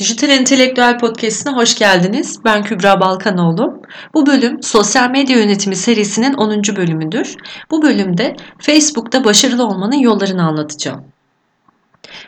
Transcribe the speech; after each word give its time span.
Dijital 0.00 0.30
Entelektüel 0.30 0.98
Podcast'ine 0.98 1.52
hoş 1.52 1.78
geldiniz. 1.78 2.40
Ben 2.44 2.62
Kübra 2.62 3.00
Balkanoğlu. 3.00 3.82
Bu 4.14 4.26
bölüm 4.26 4.62
Sosyal 4.62 5.10
Medya 5.10 5.38
Yönetimi 5.38 5.76
serisinin 5.76 6.34
10. 6.34 6.62
bölümüdür. 6.76 7.36
Bu 7.70 7.82
bölümde 7.82 8.36
Facebook'ta 8.58 9.24
başarılı 9.24 9.66
olmanın 9.66 9.98
yollarını 9.98 10.42
anlatacağım. 10.42 11.04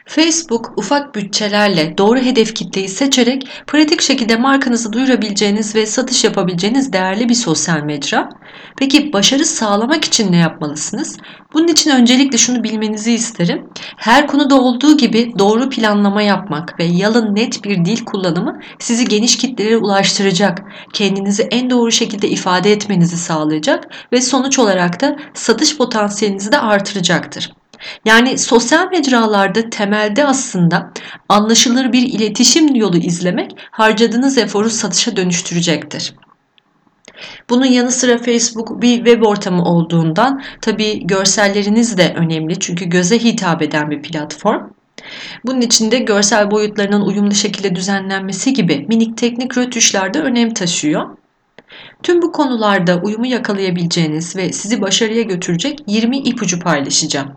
Facebook 0.07 0.72
ufak 0.76 1.15
bütçelerle 1.15 1.99
doğru 1.99 2.19
hedef 2.19 2.54
kitleyi 2.54 2.88
seçerek 2.88 3.47
pratik 3.67 4.01
şekilde 4.01 4.37
markanızı 4.37 4.93
duyurabileceğiniz 4.93 5.75
ve 5.75 5.87
satış 5.87 6.25
yapabileceğiniz 6.25 6.93
değerli 6.93 7.29
bir 7.29 7.35
sosyal 7.35 7.83
mecra. 7.83 8.29
Peki 8.76 9.12
başarı 9.12 9.44
sağlamak 9.44 10.04
için 10.04 10.33
ne 10.33 10.37
yapmalısınız? 10.37 11.17
Bunun 11.54 11.69
için 11.69 11.90
öncelikle 11.90 12.38
şunu 12.38 12.65
bilmenizi 12.65 13.12
isterim. 13.12 13.69
Her 13.97 14.26
konuda 14.26 14.61
olduğu 14.61 14.97
gibi 14.97 15.33
doğru 15.38 15.71
planlama 15.71 16.23
yapmak 16.23 16.80
ve 16.80 16.84
yalın 16.84 17.34
net 17.34 17.65
bir 17.65 17.84
dil 17.84 18.05
kullanımı 18.05 18.61
sizi 18.79 19.05
geniş 19.09 19.37
kitlelere 19.39 19.77
ulaştıracak, 19.77 20.62
kendinizi 20.93 21.43
en 21.43 21.71
doğru 21.71 21.93
şekilde 21.93 22.29
ifade 22.29 22.73
etmenizi 22.73 23.16
sağlayacak 23.16 23.89
ve 24.12 24.21
sonuç 24.21 24.59
olarak 24.59 25.01
da 25.01 25.16
satış 25.34 25.77
potansiyelinizi 25.77 26.53
de 26.53 26.59
artıracaktır. 26.59 27.53
Yani 28.05 28.39
sosyal 28.39 28.91
mecralarda 28.91 29.71
temelde 29.71 30.27
aslında 30.27 30.93
anlaşılır 31.29 31.93
bir 31.93 32.03
iletişim 32.03 32.75
yolu 32.75 32.97
izlemek 32.97 33.51
harcadığınız 33.71 34.39
eforu 34.39 34.71
satışa 34.71 35.17
dönüştürecektir. 35.17 36.15
Bunun 37.51 37.67
yanı 37.67 37.91
sıra 37.91 38.19
Facebook 38.19 38.83
bir 38.83 38.97
web 38.97 39.23
ortamı 39.23 39.65
olduğundan 39.65 40.43
tabi 40.61 41.07
görselleriniz 41.07 41.99
de 41.99 42.15
önemli 42.17 42.59
çünkü 42.59 42.85
göze 42.85 43.19
hitap 43.19 43.63
eden 43.63 43.91
bir 43.91 44.03
platform. 44.03 44.71
Bunun 45.45 45.61
içinde 45.61 45.99
görsel 45.99 46.51
boyutlarının 46.51 47.01
uyumlu 47.01 47.35
şekilde 47.35 47.77
düzenlenmesi 47.77 48.52
gibi 48.52 48.87
minik 48.89 49.19
teknik 49.19 49.59
rötuşlar 49.59 50.15
da 50.15 50.23
önem 50.23 50.55
taşıyor. 50.55 51.17
Tüm 52.02 52.23
bu 52.23 52.33
konularda 52.33 53.01
uyumu 53.02 53.27
yakalayabileceğiniz 53.27 54.37
ve 54.37 54.52
sizi 54.52 54.80
başarıya 54.80 55.23
götürecek 55.23 55.79
20 55.87 56.19
ipucu 56.19 56.61
paylaşacağım. 56.61 57.37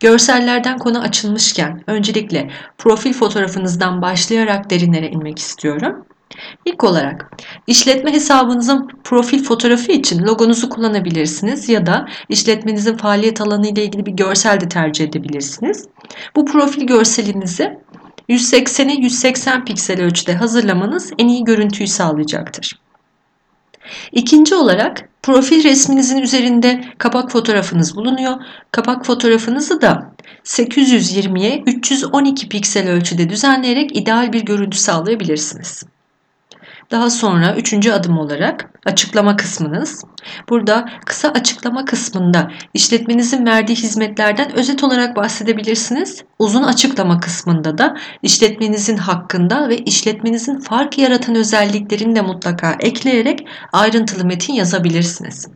Görsellerden 0.00 0.78
konu 0.78 0.98
açılmışken 1.00 1.84
öncelikle 1.86 2.50
profil 2.78 3.12
fotoğrafınızdan 3.12 4.02
başlayarak 4.02 4.70
derinlere 4.70 5.08
inmek 5.08 5.38
istiyorum. 5.38 6.06
İlk 6.64 6.84
olarak 6.84 7.30
işletme 7.66 8.12
hesabınızın 8.12 8.88
profil 9.04 9.44
fotoğrafı 9.44 9.92
için 9.92 10.22
logonuzu 10.22 10.68
kullanabilirsiniz 10.68 11.68
ya 11.68 11.86
da 11.86 12.08
işletmenizin 12.28 12.96
faaliyet 12.96 13.40
alanı 13.40 13.68
ile 13.68 13.84
ilgili 13.84 14.06
bir 14.06 14.12
görsel 14.12 14.60
de 14.60 14.68
tercih 14.68 15.04
edebilirsiniz. 15.04 15.88
Bu 16.36 16.44
profil 16.44 16.86
görselinizi 16.86 17.78
180'e 18.28 19.02
180 19.02 19.64
piksel 19.64 20.00
ölçüde 20.00 20.34
hazırlamanız 20.34 21.12
en 21.18 21.28
iyi 21.28 21.44
görüntüyü 21.44 21.86
sağlayacaktır. 21.86 22.81
İkinci 24.12 24.54
olarak 24.54 25.08
profil 25.22 25.64
resminizin 25.64 26.18
üzerinde 26.18 26.84
kapak 26.98 27.30
fotoğrafınız 27.30 27.96
bulunuyor. 27.96 28.34
Kapak 28.70 29.06
fotoğrafınızı 29.06 29.80
da 29.80 30.12
820'ye 30.44 31.62
312 31.66 32.48
piksel 32.48 32.90
ölçüde 32.90 33.28
düzenleyerek 33.28 33.96
ideal 33.96 34.32
bir 34.32 34.44
görüntü 34.44 34.78
sağlayabilirsiniz. 34.78 35.84
Daha 36.92 37.10
sonra 37.10 37.54
üçüncü 37.56 37.92
adım 37.92 38.18
olarak 38.18 38.70
açıklama 38.86 39.36
kısmınız. 39.36 40.04
Burada 40.48 40.88
kısa 41.06 41.28
açıklama 41.28 41.84
kısmında 41.84 42.50
işletmenizin 42.74 43.46
verdiği 43.46 43.76
hizmetlerden 43.76 44.52
özet 44.52 44.84
olarak 44.84 45.16
bahsedebilirsiniz. 45.16 46.24
Uzun 46.38 46.62
açıklama 46.62 47.20
kısmında 47.20 47.78
da 47.78 47.96
işletmenizin 48.22 48.96
hakkında 48.96 49.68
ve 49.68 49.78
işletmenizin 49.78 50.60
fark 50.60 50.98
yaratan 50.98 51.34
özelliklerini 51.34 52.16
de 52.16 52.20
mutlaka 52.20 52.76
ekleyerek 52.80 53.46
ayrıntılı 53.72 54.24
metin 54.24 54.52
yazabilirsiniz. 54.52 55.48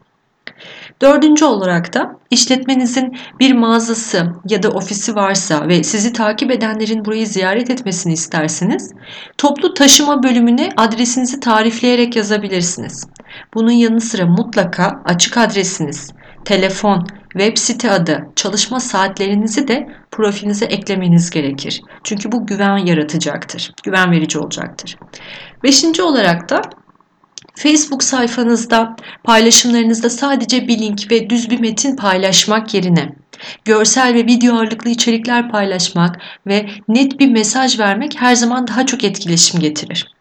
Dördüncü 1.02 1.44
olarak 1.44 1.94
da 1.94 2.16
işletmenizin 2.30 3.16
bir 3.40 3.52
mağazası 3.52 4.32
ya 4.48 4.62
da 4.62 4.68
ofisi 4.68 5.14
varsa 5.14 5.68
ve 5.68 5.82
sizi 5.82 6.12
takip 6.12 6.50
edenlerin 6.50 7.04
burayı 7.04 7.26
ziyaret 7.26 7.70
etmesini 7.70 8.12
isterseniz 8.12 8.92
toplu 9.38 9.74
taşıma 9.74 10.22
bölümüne 10.22 10.68
adresinizi 10.76 11.40
tarifleyerek 11.40 12.16
yazabilirsiniz. 12.16 13.06
Bunun 13.54 13.70
yanı 13.70 14.00
sıra 14.00 14.26
mutlaka 14.26 15.02
açık 15.04 15.36
adresiniz, 15.38 16.12
telefon, 16.44 17.06
web 17.32 17.58
site 17.58 17.90
adı, 17.90 18.28
çalışma 18.36 18.80
saatlerinizi 18.80 19.68
de 19.68 19.88
profilinize 20.10 20.64
eklemeniz 20.64 21.30
gerekir. 21.30 21.82
Çünkü 22.04 22.32
bu 22.32 22.46
güven 22.46 22.76
yaratacaktır, 22.76 23.72
güven 23.82 24.10
verici 24.10 24.38
olacaktır. 24.38 24.96
Beşinci 25.62 26.02
olarak 26.02 26.50
da 26.50 26.62
Facebook 27.56 28.02
sayfanızda 28.02 28.96
paylaşımlarınızda 29.24 30.10
sadece 30.10 30.68
bir 30.68 30.78
link 30.78 31.10
ve 31.10 31.30
düz 31.30 31.50
bir 31.50 31.60
metin 31.60 31.96
paylaşmak 31.96 32.74
yerine 32.74 33.12
görsel 33.64 34.14
ve 34.14 34.26
video 34.26 34.56
ağırlıklı 34.56 34.90
içerikler 34.90 35.50
paylaşmak 35.50 36.18
ve 36.46 36.68
net 36.88 37.20
bir 37.20 37.30
mesaj 37.30 37.78
vermek 37.78 38.20
her 38.20 38.34
zaman 38.34 38.66
daha 38.66 38.86
çok 38.86 39.04
etkileşim 39.04 39.60
getirir. 39.60 40.16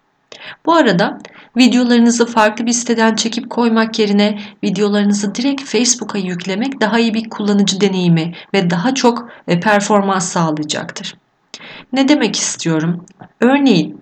Bu 0.66 0.74
arada 0.74 1.20
videolarınızı 1.58 2.26
farklı 2.26 2.66
bir 2.66 2.72
siteden 2.72 3.16
çekip 3.16 3.50
koymak 3.50 4.00
yerine 4.00 4.40
videolarınızı 4.64 5.36
direkt 5.36 5.64
Facebook'a 5.64 6.18
yüklemek 6.18 6.82
daha 6.82 7.00
iyi 7.00 7.14
bir 7.14 7.30
kullanıcı 7.30 7.82
deneyimi 7.82 8.34
ve 8.54 8.70
daha 8.70 8.94
çok 8.94 9.30
e, 9.48 9.60
performans 9.60 10.32
sağlayacaktır. 10.32 11.18
Ne 11.94 12.08
demek 12.08 12.36
istiyorum? 12.36 13.06
Örneğin 13.42 14.02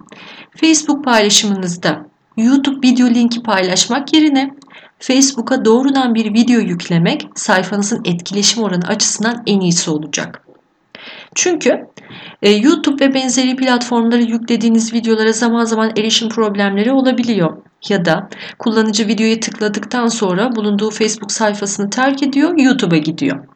Facebook 0.55 1.05
paylaşımınızda 1.05 2.12
YouTube 2.37 2.87
video 2.87 3.07
linki 3.09 3.43
paylaşmak 3.43 4.13
yerine 4.13 4.55
Facebook'a 4.99 5.65
doğrudan 5.65 6.15
bir 6.15 6.33
video 6.33 6.59
yüklemek 6.59 7.27
sayfanızın 7.35 8.01
etkileşim 8.05 8.63
oranı 8.63 8.87
açısından 8.87 9.43
en 9.47 9.59
iyisi 9.59 9.91
olacak. 9.91 10.43
Çünkü 11.35 11.87
e, 12.41 12.49
YouTube 12.49 13.05
ve 13.05 13.13
benzeri 13.13 13.55
platformlara 13.55 14.21
yüklediğiniz 14.21 14.93
videolara 14.93 15.31
zaman 15.31 15.65
zaman 15.65 15.91
erişim 15.97 16.29
problemleri 16.29 16.91
olabiliyor. 16.91 17.57
Ya 17.89 18.05
da 18.05 18.29
kullanıcı 18.59 19.07
videoyu 19.07 19.39
tıkladıktan 19.39 20.07
sonra 20.07 20.55
bulunduğu 20.55 20.89
Facebook 20.89 21.31
sayfasını 21.31 21.89
terk 21.89 22.23
ediyor, 22.23 22.57
YouTube'a 22.57 22.97
gidiyor. 22.97 23.47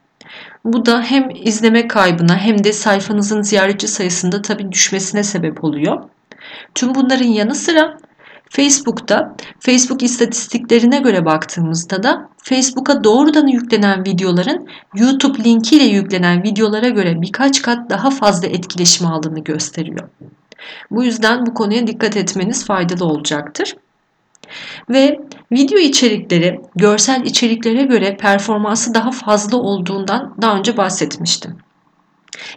Bu 0.66 0.86
da 0.86 1.02
hem 1.02 1.30
izleme 1.44 1.88
kaybına 1.88 2.38
hem 2.38 2.64
de 2.64 2.74
sayfanızın 2.74 3.42
ziyaretçi 3.42 3.88
sayısında 3.88 4.42
tabii 4.42 4.72
düşmesine 4.72 5.24
sebep 5.24 5.64
oluyor. 5.64 6.04
Tüm 6.76 6.96
bunların 6.96 7.28
yanı 7.28 7.56
sıra 7.56 7.98
Facebook'ta 8.50 9.35
Facebook 9.59 10.03
istatistiklerine 10.03 11.00
göre 11.00 11.25
baktığımızda 11.25 12.03
da 12.03 12.30
Facebook'a 12.38 13.03
doğrudan 13.03 13.47
yüklenen 13.47 14.06
videoların 14.06 14.68
YouTube 14.96 15.44
linkiyle 15.44 15.84
yüklenen 15.84 16.44
videolara 16.44 16.90
göre 16.90 17.22
birkaç 17.22 17.62
kat 17.62 17.90
daha 17.90 18.09
fazla 18.09 18.47
etkileşim 18.47 19.08
aldığını 19.08 19.40
gösteriyor. 19.40 20.09
Bu 20.91 21.03
yüzden 21.03 21.46
bu 21.46 21.53
konuya 21.53 21.88
dikkat 21.88 22.18
etmeniz 22.18 22.66
faydalı 22.66 23.06
olacaktır. 23.06 23.75
Ve 24.90 25.19
video 25.52 25.79
içerikleri 25.79 26.62
görsel 26.75 27.25
içeriklere 27.25 27.84
göre 27.84 28.18
performansı 28.18 28.94
daha 28.94 29.12
fazla 29.12 29.58
olduğundan 29.58 30.35
daha 30.41 30.58
önce 30.58 30.78
bahsetmiştim. 30.78 31.58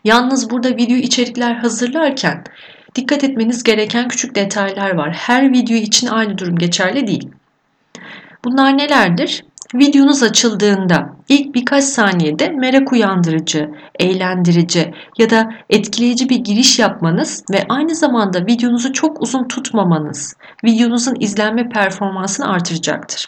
Yalnız 0.05 0.51
burada 0.51 0.69
video 0.69 0.97
içerikler 0.97 1.55
hazırlarken 1.55 2.45
Dikkat 2.95 3.25
etmeniz 3.25 3.62
gereken 3.62 4.09
küçük 4.09 4.34
detaylar 4.34 4.95
var. 4.95 5.12
Her 5.12 5.53
video 5.53 5.77
için 5.77 6.06
aynı 6.06 6.39
durum 6.39 6.56
geçerli 6.56 7.06
değil. 7.06 7.28
Bunlar 8.45 8.78
nelerdir? 8.78 9.45
Videonuz 9.75 10.23
açıldığında 10.23 11.17
ilk 11.28 11.55
birkaç 11.55 11.84
saniyede 11.84 12.49
merak 12.49 12.93
uyandırıcı, 12.93 13.71
eğlendirici 13.99 14.95
ya 15.19 15.31
da 15.31 15.53
etkileyici 15.71 16.28
bir 16.28 16.37
giriş 16.37 16.78
yapmanız 16.78 17.45
ve 17.53 17.65
aynı 17.69 17.95
zamanda 17.95 18.47
videonuzu 18.47 18.92
çok 18.92 19.22
uzun 19.22 19.48
tutmamanız 19.48 20.34
videonuzun 20.65 21.16
izlenme 21.21 21.69
performansını 21.69 22.48
artıracaktır. 22.48 23.27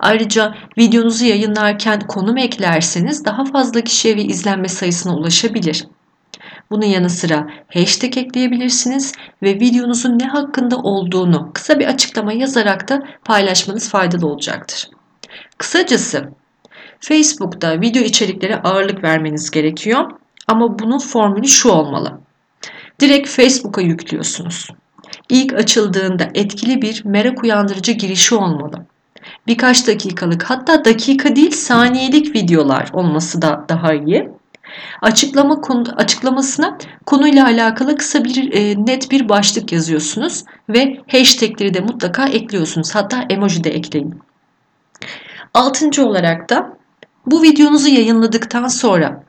Ayrıca 0.00 0.54
videonuzu 0.78 1.24
yayınlarken 1.24 2.00
konum 2.00 2.36
eklerseniz 2.36 3.24
daha 3.24 3.44
fazla 3.44 3.80
kişiye 3.80 4.16
ve 4.16 4.22
izlenme 4.22 4.68
sayısına 4.68 5.16
ulaşabilir. 5.16 5.86
Bunun 6.70 6.86
yanı 6.86 7.10
sıra 7.10 7.46
hashtag 7.74 8.16
ekleyebilirsiniz 8.16 9.12
ve 9.42 9.54
videonuzun 9.54 10.18
ne 10.18 10.24
hakkında 10.24 10.76
olduğunu 10.76 11.50
kısa 11.54 11.78
bir 11.78 11.86
açıklama 11.86 12.32
yazarak 12.32 12.88
da 12.88 13.02
paylaşmanız 13.24 13.88
faydalı 13.90 14.26
olacaktır. 14.26 14.90
Kısacası 15.58 16.28
Facebook'ta 17.00 17.80
video 17.80 18.02
içeriklere 18.02 18.56
ağırlık 18.62 19.04
vermeniz 19.04 19.50
gerekiyor 19.50 20.10
ama 20.48 20.78
bunun 20.78 20.98
formülü 20.98 21.48
şu 21.48 21.68
olmalı. 21.68 22.20
Direkt 23.00 23.28
Facebook'a 23.28 23.80
yüklüyorsunuz. 23.80 24.68
İlk 25.28 25.52
açıldığında 25.52 26.30
etkili 26.34 26.82
bir 26.82 27.04
merak 27.04 27.42
uyandırıcı 27.42 27.92
girişi 27.92 28.34
olmalı. 28.34 28.86
Birkaç 29.46 29.86
dakikalık 29.86 30.42
hatta 30.42 30.84
dakika 30.84 31.36
değil 31.36 31.50
saniyelik 31.50 32.34
videolar 32.34 32.90
olması 32.92 33.42
da 33.42 33.64
daha 33.68 33.94
iyi. 33.94 34.30
Açıklama 35.02 35.60
konu, 35.60 35.84
açıklamasına 35.96 36.78
konuyla 37.06 37.46
alakalı 37.46 37.96
kısa 37.96 38.24
bir 38.24 38.52
e, 38.52 38.86
net 38.86 39.10
bir 39.10 39.28
başlık 39.28 39.72
yazıyorsunuz 39.72 40.44
ve 40.68 41.00
hashtagleri 41.12 41.74
de 41.74 41.80
mutlaka 41.80 42.26
ekliyorsunuz. 42.26 42.94
Hatta 42.94 43.26
emoji 43.30 43.64
de 43.64 43.70
ekleyin. 43.70 44.14
Altıncı 45.54 46.06
olarak 46.06 46.50
da 46.50 46.76
bu 47.26 47.42
videonuzu 47.42 47.88
yayınladıktan 47.88 48.68
sonra 48.68 49.24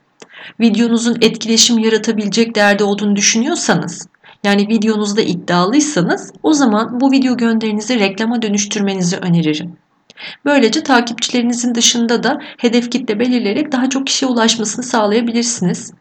videonuzun 0.59 1.17
etkileşim 1.21 1.79
yaratabilecek 1.79 2.55
değerde 2.55 2.83
olduğunu 2.83 3.15
düşünüyorsanız 3.15 4.07
yani 4.43 4.67
videonuzda 4.67 5.21
iddialıysanız 5.21 6.33
o 6.43 6.53
zaman 6.53 6.99
bu 6.99 7.11
video 7.11 7.37
gönderinizi 7.37 7.99
reklama 7.99 8.41
dönüştürmenizi 8.41 9.17
öneririm. 9.17 9.77
Böylece 10.45 10.83
takipçilerinizin 10.83 11.75
dışında 11.75 12.23
da 12.23 12.41
hedef 12.57 12.91
kitle 12.91 13.19
belirleyerek 13.19 13.71
daha 13.71 13.89
çok 13.89 14.07
kişiye 14.07 14.31
ulaşmasını 14.31 14.85
sağlayabilirsiniz. 14.85 15.93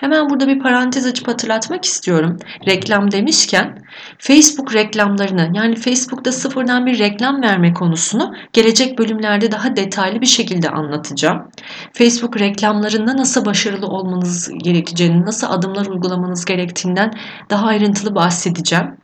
Hemen 0.00 0.30
burada 0.30 0.48
bir 0.48 0.58
parantez 0.58 1.06
açıp 1.06 1.28
hatırlatmak 1.28 1.84
istiyorum. 1.84 2.36
Reklam 2.68 3.10
demişken 3.10 3.78
Facebook 4.18 4.74
reklamlarını 4.74 5.50
yani 5.54 5.76
Facebook'ta 5.76 6.32
sıfırdan 6.32 6.86
bir 6.86 6.98
reklam 6.98 7.42
verme 7.42 7.74
konusunu 7.74 8.34
gelecek 8.52 8.98
bölümlerde 8.98 9.52
daha 9.52 9.76
detaylı 9.76 10.20
bir 10.20 10.26
şekilde 10.26 10.68
anlatacağım. 10.68 11.48
Facebook 11.92 12.40
reklamlarında 12.40 13.16
nasıl 13.16 13.44
başarılı 13.44 13.86
olmanız 13.86 14.50
gerekeceğini, 14.56 15.26
nasıl 15.26 15.46
adımlar 15.50 15.86
uygulamanız 15.86 16.44
gerektiğinden 16.44 17.12
daha 17.50 17.66
ayrıntılı 17.66 18.14
bahsedeceğim. 18.14 18.96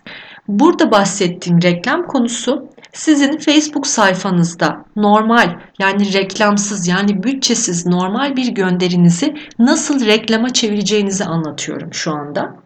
Burada 0.48 0.90
bahsettiğim 0.90 1.62
reklam 1.62 2.06
konusu 2.06 2.68
sizin 2.92 3.38
Facebook 3.38 3.86
sayfanızda 3.86 4.84
normal 4.96 5.60
yani 5.78 6.12
reklamsız 6.12 6.88
yani 6.88 7.22
bütçesiz 7.22 7.86
normal 7.86 8.36
bir 8.36 8.48
gönderinizi 8.48 9.34
nasıl 9.58 10.06
reklama 10.06 10.52
çevireceğinizi 10.52 11.24
anlatıyorum 11.24 11.94
şu 11.94 12.12
anda. 12.12 12.56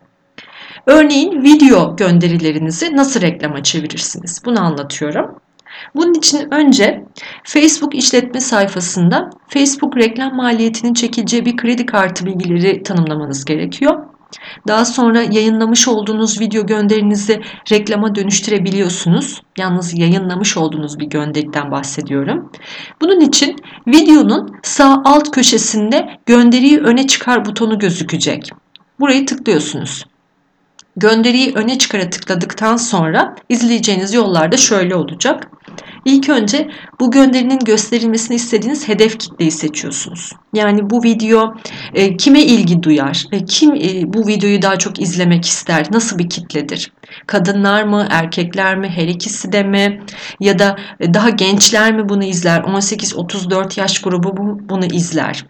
Örneğin 0.86 1.42
video 1.42 1.96
gönderilerinizi 1.96 2.96
nasıl 2.96 3.20
reklama 3.20 3.62
çevirirsiniz? 3.62 4.42
Bunu 4.44 4.60
anlatıyorum. 4.60 5.38
Bunun 5.94 6.14
için 6.14 6.54
önce 6.54 7.04
Facebook 7.44 7.94
işletme 7.94 8.40
sayfasında 8.40 9.30
Facebook 9.48 9.96
reklam 9.96 10.36
maliyetinin 10.36 10.94
çekileceği 10.94 11.46
bir 11.46 11.56
kredi 11.56 11.86
kartı 11.86 12.26
bilgileri 12.26 12.82
tanımlamanız 12.82 13.44
gerekiyor. 13.44 14.11
Daha 14.68 14.84
sonra 14.84 15.22
yayınlamış 15.22 15.88
olduğunuz 15.88 16.40
video 16.40 16.66
gönderinizi 16.66 17.40
reklama 17.72 18.14
dönüştürebiliyorsunuz. 18.14 19.42
Yalnız 19.58 19.98
yayınlamış 19.98 20.56
olduğunuz 20.56 20.98
bir 20.98 21.06
gönderiden 21.06 21.70
bahsediyorum. 21.70 22.52
Bunun 23.00 23.20
için 23.20 23.56
videonun 23.86 24.56
sağ 24.62 25.02
alt 25.04 25.30
köşesinde 25.30 26.18
gönderiyi 26.26 26.78
öne 26.78 27.06
çıkar 27.06 27.44
butonu 27.44 27.78
gözükecek. 27.78 28.50
Burayı 29.00 29.26
tıklıyorsunuz. 29.26 30.04
Gönderiyi 30.96 31.52
öne 31.54 31.78
çıkara 31.78 32.10
tıkladıktan 32.10 32.76
sonra 32.76 33.36
izleyeceğiniz 33.48 34.14
yollarda 34.14 34.56
şöyle 34.56 34.94
olacak. 34.94 35.48
İlk 36.04 36.28
önce 36.28 36.70
bu 37.00 37.10
gönderinin 37.10 37.58
gösterilmesini 37.58 38.36
istediğiniz 38.36 38.88
hedef 38.88 39.18
kitleyi 39.18 39.50
seçiyorsunuz. 39.50 40.32
Yani 40.54 40.90
bu 40.90 41.02
video 41.02 41.54
e, 41.94 42.16
kime 42.16 42.42
ilgi 42.42 42.82
duyar? 42.82 43.26
E, 43.32 43.44
kim 43.44 43.74
e, 43.74 44.12
bu 44.12 44.26
videoyu 44.26 44.62
daha 44.62 44.78
çok 44.78 45.00
izlemek 45.00 45.44
ister? 45.44 45.86
Nasıl 45.90 46.18
bir 46.18 46.28
kitledir? 46.28 46.92
Kadınlar 47.26 47.82
mı, 47.82 48.06
erkekler 48.10 48.76
mi, 48.76 48.88
her 48.88 49.08
ikisi 49.08 49.52
de 49.52 49.62
mi? 49.62 50.02
Ya 50.40 50.58
da 50.58 50.76
e, 51.00 51.14
daha 51.14 51.30
gençler 51.30 51.94
mi 51.94 52.08
bunu 52.08 52.24
izler? 52.24 52.60
18-34 52.60 53.80
yaş 53.80 54.00
grubu 54.00 54.36
bu, 54.36 54.68
bunu 54.68 54.84
izler. 54.84 55.44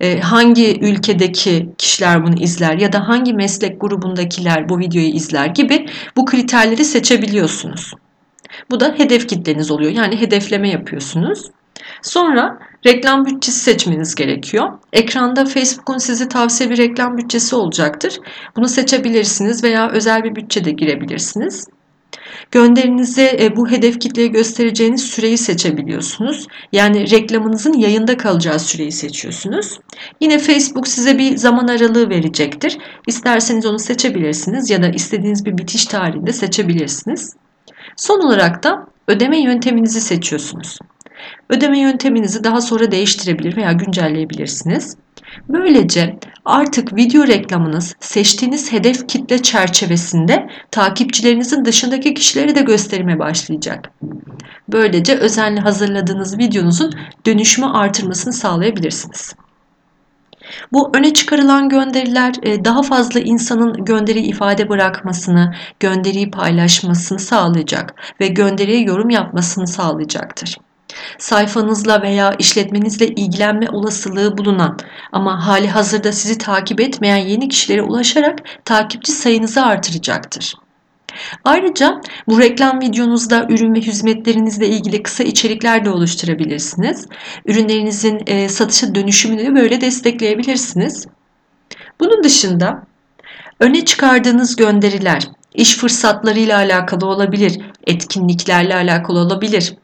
E, 0.00 0.20
hangi 0.20 0.80
ülkedeki 0.80 1.68
kişiler 1.78 2.26
bunu 2.26 2.42
izler 2.42 2.78
ya 2.78 2.92
da 2.92 3.08
hangi 3.08 3.34
meslek 3.34 3.80
grubundakiler 3.80 4.68
bu 4.68 4.78
videoyu 4.78 5.08
izler 5.08 5.46
gibi 5.46 5.86
bu 6.16 6.24
kriterleri 6.24 6.84
seçebiliyorsunuz. 6.84 7.94
Bu 8.70 8.80
da 8.80 8.94
hedef 8.96 9.28
kitleniz 9.28 9.70
oluyor. 9.70 9.92
Yani 9.92 10.20
hedefleme 10.20 10.70
yapıyorsunuz. 10.70 11.50
Sonra 12.02 12.58
reklam 12.86 13.26
bütçesi 13.26 13.58
seçmeniz 13.58 14.14
gerekiyor. 14.14 14.78
Ekranda 14.92 15.44
Facebook'un 15.44 15.98
sizi 15.98 16.28
tavsiye 16.28 16.70
bir 16.70 16.78
reklam 16.78 17.18
bütçesi 17.18 17.56
olacaktır. 17.56 18.18
Bunu 18.56 18.68
seçebilirsiniz 18.68 19.64
veya 19.64 19.90
özel 19.90 20.24
bir 20.24 20.36
bütçe 20.36 20.64
de 20.64 20.70
girebilirsiniz. 20.70 21.66
Gönderinize 22.50 23.36
e, 23.40 23.56
bu 23.56 23.70
hedef 23.70 24.00
kitleye 24.00 24.28
göstereceğiniz 24.28 25.02
süreyi 25.04 25.38
seçebiliyorsunuz. 25.38 26.46
Yani 26.72 27.10
reklamınızın 27.10 27.72
yayında 27.72 28.16
kalacağı 28.16 28.58
süreyi 28.58 28.92
seçiyorsunuz. 28.92 29.80
Yine 30.20 30.38
Facebook 30.38 30.88
size 30.88 31.18
bir 31.18 31.36
zaman 31.36 31.68
aralığı 31.68 32.10
verecektir. 32.10 32.78
İsterseniz 33.06 33.66
onu 33.66 33.78
seçebilirsiniz 33.78 34.70
ya 34.70 34.82
da 34.82 34.88
istediğiniz 34.88 35.44
bir 35.44 35.58
bitiş 35.58 35.86
tarihinde 35.86 36.32
seçebilirsiniz. 36.32 37.36
Son 37.96 38.20
olarak 38.20 38.62
da 38.64 38.86
ödeme 39.08 39.42
yönteminizi 39.42 40.00
seçiyorsunuz. 40.00 40.78
Ödeme 41.48 41.80
yönteminizi 41.80 42.44
daha 42.44 42.60
sonra 42.60 42.90
değiştirebilir 42.90 43.56
veya 43.56 43.72
güncelleyebilirsiniz. 43.72 44.96
Böylece 45.48 46.18
artık 46.44 46.96
video 46.96 47.26
reklamınız 47.26 47.94
seçtiğiniz 48.00 48.72
hedef 48.72 49.08
kitle 49.08 49.42
çerçevesinde 49.42 50.48
takipçilerinizin 50.70 51.64
dışındaki 51.64 52.14
kişileri 52.14 52.54
de 52.54 52.60
gösterime 52.60 53.18
başlayacak. 53.18 53.90
Böylece 54.68 55.14
özenle 55.14 55.60
hazırladığınız 55.60 56.38
videonuzun 56.38 56.92
dönüşümü 57.26 57.66
artırmasını 57.66 58.32
sağlayabilirsiniz. 58.32 59.34
Bu 60.72 60.90
öne 60.94 61.12
çıkarılan 61.12 61.68
gönderiler 61.68 62.34
e, 62.42 62.64
daha 62.64 62.82
fazla 62.82 63.20
insanın 63.20 63.84
gönderi 63.84 64.20
ifade 64.20 64.68
bırakmasını, 64.68 65.54
gönderiyi 65.80 66.30
paylaşmasını 66.30 67.18
sağlayacak 67.18 67.94
ve 68.20 68.28
gönderiye 68.28 68.80
yorum 68.80 69.10
yapmasını 69.10 69.66
sağlayacaktır. 69.66 70.56
Sayfanızla 71.18 72.02
veya 72.02 72.34
işletmenizle 72.38 73.08
ilgilenme 73.08 73.70
olasılığı 73.70 74.38
bulunan 74.38 74.78
ama 75.12 75.46
hali 75.46 75.68
hazırda 75.68 76.12
sizi 76.12 76.38
takip 76.38 76.80
etmeyen 76.80 77.16
yeni 77.16 77.48
kişilere 77.48 77.82
ulaşarak 77.82 78.38
takipçi 78.64 79.12
sayınızı 79.12 79.62
artıracaktır. 79.62 80.54
Ayrıca 81.44 82.00
bu 82.28 82.40
reklam 82.40 82.80
videonuzda 82.80 83.46
ürün 83.48 83.74
ve 83.74 83.80
hizmetlerinizle 83.80 84.68
ilgili 84.68 85.02
kısa 85.02 85.24
içerikler 85.24 85.84
de 85.84 85.90
oluşturabilirsiniz. 85.90 87.06
Ürünlerinizin 87.46 88.22
e, 88.26 88.48
satışa 88.48 88.94
dönüşümünü 88.94 89.54
böyle 89.54 89.80
destekleyebilirsiniz. 89.80 91.06
Bunun 92.00 92.24
dışında 92.24 92.82
öne 93.60 93.84
çıkardığınız 93.84 94.56
gönderiler 94.56 95.28
iş 95.54 95.76
fırsatlarıyla 95.76 96.56
alakalı 96.56 97.06
olabilir, 97.06 97.60
etkinliklerle 97.86 98.74
alakalı 98.74 99.18
olabilir 99.18 99.74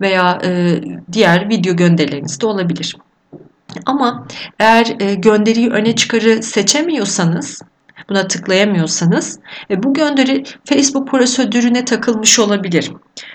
veya 0.00 0.38
e, 0.44 0.80
diğer 1.12 1.48
video 1.48 1.76
gönderileriniz 1.76 2.40
de 2.40 2.46
olabilir. 2.46 2.96
Ama 3.86 4.26
eğer 4.58 4.96
e, 5.00 5.14
gönderiyi 5.14 5.70
öne 5.70 5.96
çıkarı 5.96 6.42
seçemiyorsanız 6.42 7.62
buna 8.08 8.28
tıklayamıyorsanız 8.28 9.38
e, 9.70 9.82
bu 9.82 9.94
gönderi 9.94 10.44
Facebook 10.64 11.08
prosedürüne 11.08 11.84
takılmış 11.84 12.38
olabilir. 12.38 12.92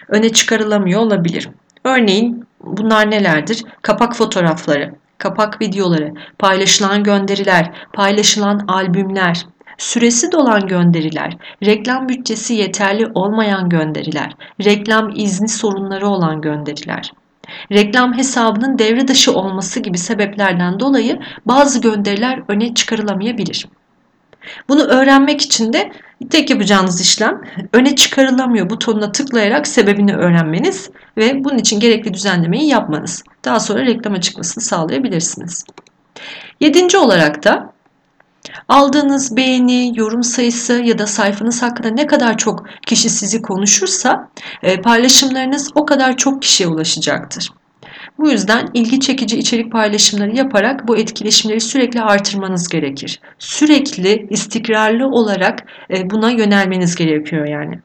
Öne 0.08 0.34
çıkarılamıyor 0.34 1.02
olabilir. 1.02 1.50
Örneğin 1.84 2.48
bunlar 2.64 3.12
nelerdir? 3.12 3.64
Kapak 3.82 4.16
fotoğrafları, 4.16 4.96
kapak 5.18 5.62
videoları, 5.62 6.14
paylaşılan 6.40 7.04
gönderiler, 7.04 7.72
paylaşılan 7.94 8.60
albümler, 8.68 9.46
süresi 9.78 10.32
dolan 10.32 10.68
gönderiler, 10.68 11.38
reklam 11.66 12.10
bütçesi 12.10 12.54
yeterli 12.54 13.08
olmayan 13.16 13.70
gönderiler, 13.70 14.36
reklam 14.66 15.12
izni 15.16 15.50
sorunları 15.50 16.08
olan 16.08 16.42
gönderiler. 16.42 17.12
Reklam 17.72 18.18
hesabının 18.18 18.80
devre 18.80 19.08
dışı 19.08 19.34
olması 19.34 19.80
gibi 19.80 19.98
sebeplerden 19.98 20.80
dolayı 20.80 21.20
bazı 21.46 21.82
gönderiler 21.82 22.44
öne 22.48 22.74
çıkarılamayabilir. 22.74 23.68
Bunu 24.70 24.82
öğrenmek 24.82 25.42
için 25.42 25.74
de 25.74 25.92
tek 26.30 26.50
yapacağınız 26.50 27.02
işlem 27.02 27.42
öne 27.74 27.96
çıkarılamıyor 27.96 28.70
butonuna 28.70 29.12
tıklayarak 29.12 29.68
sebebini 29.68 30.16
öğrenmeniz 30.16 30.90
ve 31.18 31.44
bunun 31.44 31.58
için 31.58 31.80
gerekli 31.80 32.14
düzenlemeyi 32.14 32.68
yapmanız. 32.70 33.24
Daha 33.46 33.60
sonra 33.60 33.86
reklama 33.86 34.22
çıkmasını 34.22 34.64
sağlayabilirsiniz. 34.64 35.66
Yedinci 36.60 36.98
olarak 36.98 37.44
da 37.44 37.74
aldığınız 38.70 39.38
beğeni, 39.38 39.92
yorum 39.96 40.24
sayısı 40.24 40.74
ya 40.74 41.00
da 41.00 41.08
sayfanız 41.08 41.62
hakkında 41.62 41.90
ne 41.90 42.08
kadar 42.08 42.38
çok 42.38 42.66
kişi 42.86 43.10
sizi 43.10 43.42
konuşursa 43.42 44.30
e, 44.64 44.82
paylaşımlarınız 44.82 45.72
o 45.76 45.86
kadar 45.86 46.18
çok 46.18 46.42
kişiye 46.42 46.70
ulaşacaktır. 46.70 47.50
Bu 48.20 48.30
yüzden 48.30 48.70
ilgi 48.74 49.00
çekici 49.00 49.38
içerik 49.38 49.72
paylaşımları 49.72 50.36
yaparak 50.36 50.88
bu 50.88 50.98
etkileşimleri 50.98 51.62
sürekli 51.62 52.02
artırmanız 52.02 52.68
gerekir. 52.68 53.20
Sürekli 53.40 54.28
istikrarlı 54.30 55.08
olarak 55.08 55.64
e, 55.90 56.10
buna 56.10 56.32
yönelmeniz 56.32 56.96
gerekiyor 56.96 57.48
yani. 57.48 57.80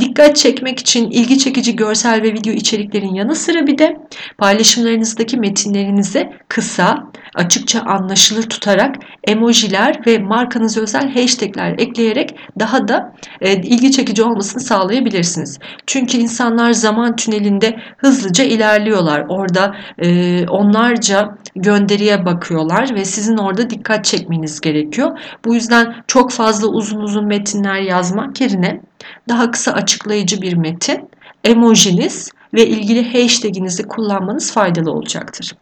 Dikkat 0.00 0.36
çekmek 0.36 0.78
için 0.78 1.10
ilgi 1.10 1.38
çekici 1.38 1.76
görsel 1.76 2.22
ve 2.22 2.32
video 2.32 2.52
içeriklerin 2.52 3.14
yanı 3.14 3.34
sıra 3.34 3.66
bir 3.66 3.78
de 3.78 3.96
paylaşımlarınızdaki 4.38 5.36
metinlerinize 5.36 6.32
kısa, 6.48 7.10
açıkça 7.34 7.80
anlaşılır 7.80 8.42
tutarak 8.42 8.96
emojiler 9.24 10.06
ve 10.06 10.18
markanıza 10.18 10.80
özel 10.80 11.14
hashtagler 11.14 11.74
ekleyerek 11.78 12.36
daha 12.58 12.88
da 12.88 13.14
e, 13.40 13.52
ilgi 13.52 13.92
çekici 13.92 14.22
olmasını 14.22 14.62
sağlayabilirsiniz. 14.62 15.58
Çünkü 15.86 16.16
insanlar 16.16 16.72
zaman 16.72 17.16
tünelinde 17.16 17.76
hızlıca 17.96 18.44
ilerliyorlar. 18.44 19.26
Orada 19.28 19.76
e, 19.98 20.46
onlarca 20.48 21.38
gönderiye 21.56 22.24
bakıyorlar 22.24 22.94
ve 22.94 23.04
sizin 23.04 23.36
orada 23.36 23.70
dikkat 23.70 24.04
çekmeniz 24.04 24.60
gerekiyor. 24.60 25.18
Bu 25.44 25.54
yüzden 25.54 25.94
çok 26.06 26.32
fazla 26.32 26.68
uzun 26.68 27.00
uzun 27.00 27.26
metinler 27.26 27.80
yazmak 27.80 28.40
yerine 28.40 28.80
daha 29.28 29.50
kısa 29.50 29.72
açıklayıcı 29.72 30.42
bir 30.42 30.54
metin, 30.54 31.10
emojiniz 31.44 32.30
ve 32.54 32.66
ilgili 32.66 33.22
hashtaginizi 33.22 33.82
kullanmanız 33.82 34.52
faydalı 34.52 34.92
olacaktır. 34.92 35.52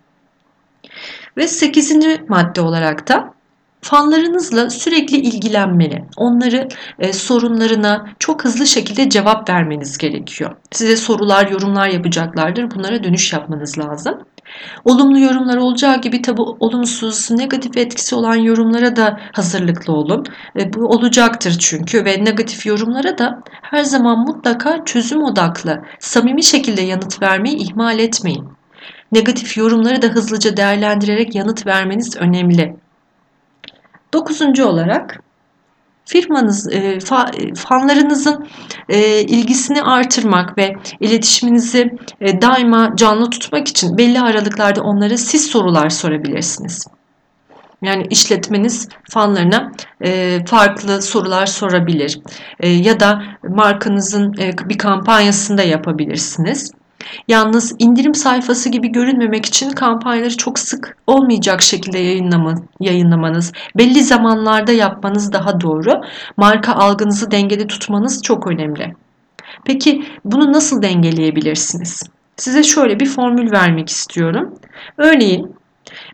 Ve 1.36 1.48
8. 1.48 1.96
madde 2.28 2.60
olarak 2.60 3.08
da 3.08 3.34
fanlarınızla 3.80 4.70
sürekli 4.70 5.16
ilgilenmeli. 5.16 6.04
Onları 6.16 6.68
e, 6.98 7.12
sorunlarına 7.12 8.06
çok 8.18 8.44
hızlı 8.44 8.66
şekilde 8.66 9.10
cevap 9.10 9.50
vermeniz 9.50 9.98
gerekiyor. 9.98 10.56
Size 10.70 10.96
sorular, 10.96 11.50
yorumlar 11.50 11.88
yapacaklardır. 11.88 12.70
Bunlara 12.70 13.04
dönüş 13.04 13.32
yapmanız 13.32 13.78
lazım. 13.78 14.18
Olumlu 14.84 15.18
yorumlar 15.18 15.56
olacağı 15.56 16.00
gibi 16.00 16.22
tabi 16.22 16.40
olumsuz, 16.40 17.30
negatif 17.30 17.76
etkisi 17.76 18.14
olan 18.14 18.36
yorumlara 18.36 18.96
da 18.96 19.20
hazırlıklı 19.32 19.92
olun. 19.92 20.24
E, 20.60 20.72
bu 20.72 20.86
olacaktır 20.86 21.56
çünkü 21.58 22.04
ve 22.04 22.24
negatif 22.24 22.66
yorumlara 22.66 23.18
da 23.18 23.42
her 23.62 23.84
zaman 23.84 24.18
mutlaka 24.18 24.84
çözüm 24.84 25.22
odaklı, 25.22 25.82
samimi 25.98 26.42
şekilde 26.42 26.82
yanıt 26.82 27.22
vermeyi 27.22 27.56
ihmal 27.56 27.98
etmeyin. 27.98 28.48
Negatif 29.12 29.56
yorumları 29.56 30.02
da 30.02 30.06
hızlıca 30.06 30.56
değerlendirerek 30.56 31.34
yanıt 31.34 31.66
vermeniz 31.66 32.16
önemli. 32.16 32.76
Dokuzuncu 34.14 34.66
olarak 34.66 35.22
firmanız, 36.04 36.72
e, 36.72 37.00
fa, 37.00 37.30
e, 37.38 37.54
fanlarınızın 37.54 38.48
e, 38.88 39.20
ilgisini 39.20 39.82
artırmak 39.82 40.58
ve 40.58 40.72
iletişiminizi 41.00 41.90
e, 42.20 42.40
daima 42.40 42.96
canlı 42.96 43.30
tutmak 43.30 43.68
için 43.68 43.98
belli 43.98 44.20
aralıklarda 44.20 44.82
onlara 44.82 45.16
siz 45.16 45.46
sorular 45.46 45.90
sorabilirsiniz. 45.90 46.86
Yani 47.82 48.06
işletmeniz 48.10 48.88
fanlarına 49.10 49.72
e, 50.00 50.38
farklı 50.46 51.02
sorular 51.02 51.46
sorabilir 51.46 52.20
e, 52.60 52.68
ya 52.68 53.00
da 53.00 53.22
markanızın 53.48 54.34
e, 54.38 54.68
bir 54.68 54.78
kampanyasında 54.78 55.62
yapabilirsiniz. 55.62 56.72
Yalnız 57.28 57.76
indirim 57.78 58.14
sayfası 58.14 58.68
gibi 58.68 58.88
görünmemek 58.88 59.46
için 59.46 59.70
kampanyaları 59.70 60.36
çok 60.36 60.58
sık 60.58 60.96
olmayacak 61.06 61.62
şekilde 61.62 61.98
yayınlama, 61.98 62.54
yayınlamanız, 62.80 63.52
belli 63.76 64.02
zamanlarda 64.02 64.72
yapmanız 64.72 65.32
daha 65.32 65.60
doğru. 65.60 66.00
Marka 66.36 66.72
algınızı 66.72 67.30
dengede 67.30 67.66
tutmanız 67.66 68.22
çok 68.22 68.46
önemli. 68.46 68.94
Peki 69.64 70.04
bunu 70.24 70.52
nasıl 70.52 70.82
dengeleyebilirsiniz? 70.82 72.02
Size 72.36 72.62
şöyle 72.62 73.00
bir 73.00 73.06
formül 73.06 73.52
vermek 73.52 73.88
istiyorum. 73.88 74.54
Örneğin 74.98 75.54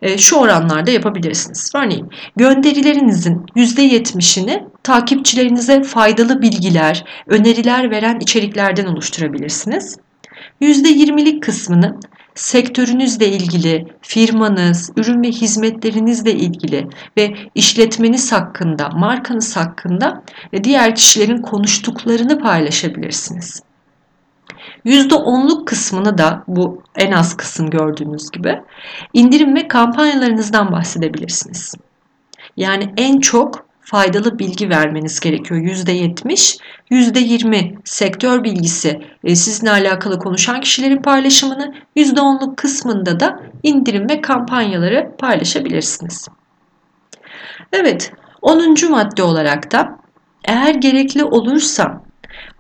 e, 0.03 0.19
şu 0.19 0.37
oranlarda 0.37 0.91
yapabilirsiniz. 0.91 1.73
Örneğin 1.75 2.11
gönderilerinizin 2.37 3.47
%70'ini 3.57 4.65
takipçilerinize 4.83 5.83
faydalı 5.83 6.43
bilgiler, 6.43 7.05
öneriler 7.27 7.91
veren 7.91 8.21
içeriklerden 8.21 8.87
oluşturabilirsiniz. 8.87 9.97
%20'lik 10.61 11.43
kısmını 11.43 11.97
sektörünüzle 12.35 13.29
ilgili, 13.29 13.87
firmanız, 14.01 14.93
ürün 14.97 15.23
ve 15.23 15.29
hizmetlerinizle 15.29 16.33
ilgili 16.33 16.89
ve 17.17 17.35
işletmeniz 17.55 18.33
hakkında, 18.33 18.89
markanız 18.89 19.57
hakkında 19.57 20.23
ve 20.53 20.65
diğer 20.65 20.95
kişilerin 20.95 21.43
konuştuklarını 21.43 22.39
paylaşabilirsiniz. 22.39 23.63
%10'luk 24.85 25.65
kısmını 25.65 26.19
da 26.19 26.45
bu 26.49 26.83
en 26.95 27.13
az 27.13 27.37
kısım 27.37 27.71
gördüğünüz 27.71 28.31
gibi 28.31 28.61
indirim 29.13 29.55
ve 29.55 29.69
kampanyalarınızdan 29.69 30.73
bahsedebilirsiniz. 30.73 31.75
Yani 32.57 32.93
en 32.97 33.21
çok 33.21 33.68
faydalı 33.89 34.39
bilgi 34.39 34.71
vermeniz 34.71 35.21
gerekiyor. 35.21 35.61
%70, 35.61 36.59
%20 36.91 37.77
sektör 37.85 38.45
bilgisi 38.45 39.01
e, 39.25 39.37
sizinle 39.37 39.71
alakalı 39.71 40.19
konuşan 40.19 40.61
kişilerin 40.61 41.03
paylaşımını, 41.03 41.75
%10'luk 41.97 42.57
kısmında 42.57 43.21
da 43.21 43.41
indirim 43.63 44.09
ve 44.09 44.21
kampanyaları 44.21 45.17
paylaşabilirsiniz. 45.19 46.29
Evet, 47.73 48.13
10. 48.43 48.91
madde 48.91 49.23
olarak 49.23 49.73
da 49.73 49.99
eğer 50.45 50.75
gerekli 50.75 51.25
olursa 51.25 52.03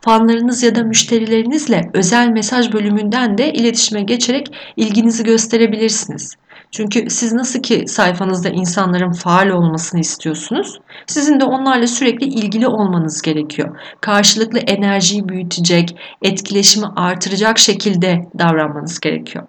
fanlarınız 0.00 0.62
ya 0.62 0.75
da 0.75 0.83
müşterilerinizle 0.83 1.90
özel 1.95 2.28
mesaj 2.28 2.73
bölümünden 2.73 3.38
de 3.38 3.52
iletişime 3.52 4.02
geçerek 4.02 4.47
ilginizi 4.76 5.25
gösterebilirsiniz. 5.25 6.35
Çünkü 6.71 7.11
siz 7.11 7.33
nasıl 7.33 7.62
ki 7.62 7.85
sayfanızda 7.87 8.49
insanların 8.49 9.12
faal 9.12 9.49
olmasını 9.49 10.00
istiyorsunuz, 10.00 10.81
sizin 11.07 11.40
de 11.40 11.45
onlarla 11.45 11.87
sürekli 11.87 12.26
ilgili 12.26 12.67
olmanız 12.67 13.23
gerekiyor. 13.23 13.78
Karşılıklı 14.00 14.59
enerjiyi 14.59 15.28
büyütecek, 15.28 15.97
etkileşimi 16.23 16.87
artıracak 16.97 17.59
şekilde 17.59 18.28
davranmanız 18.38 19.00
gerekiyor. 19.00 19.47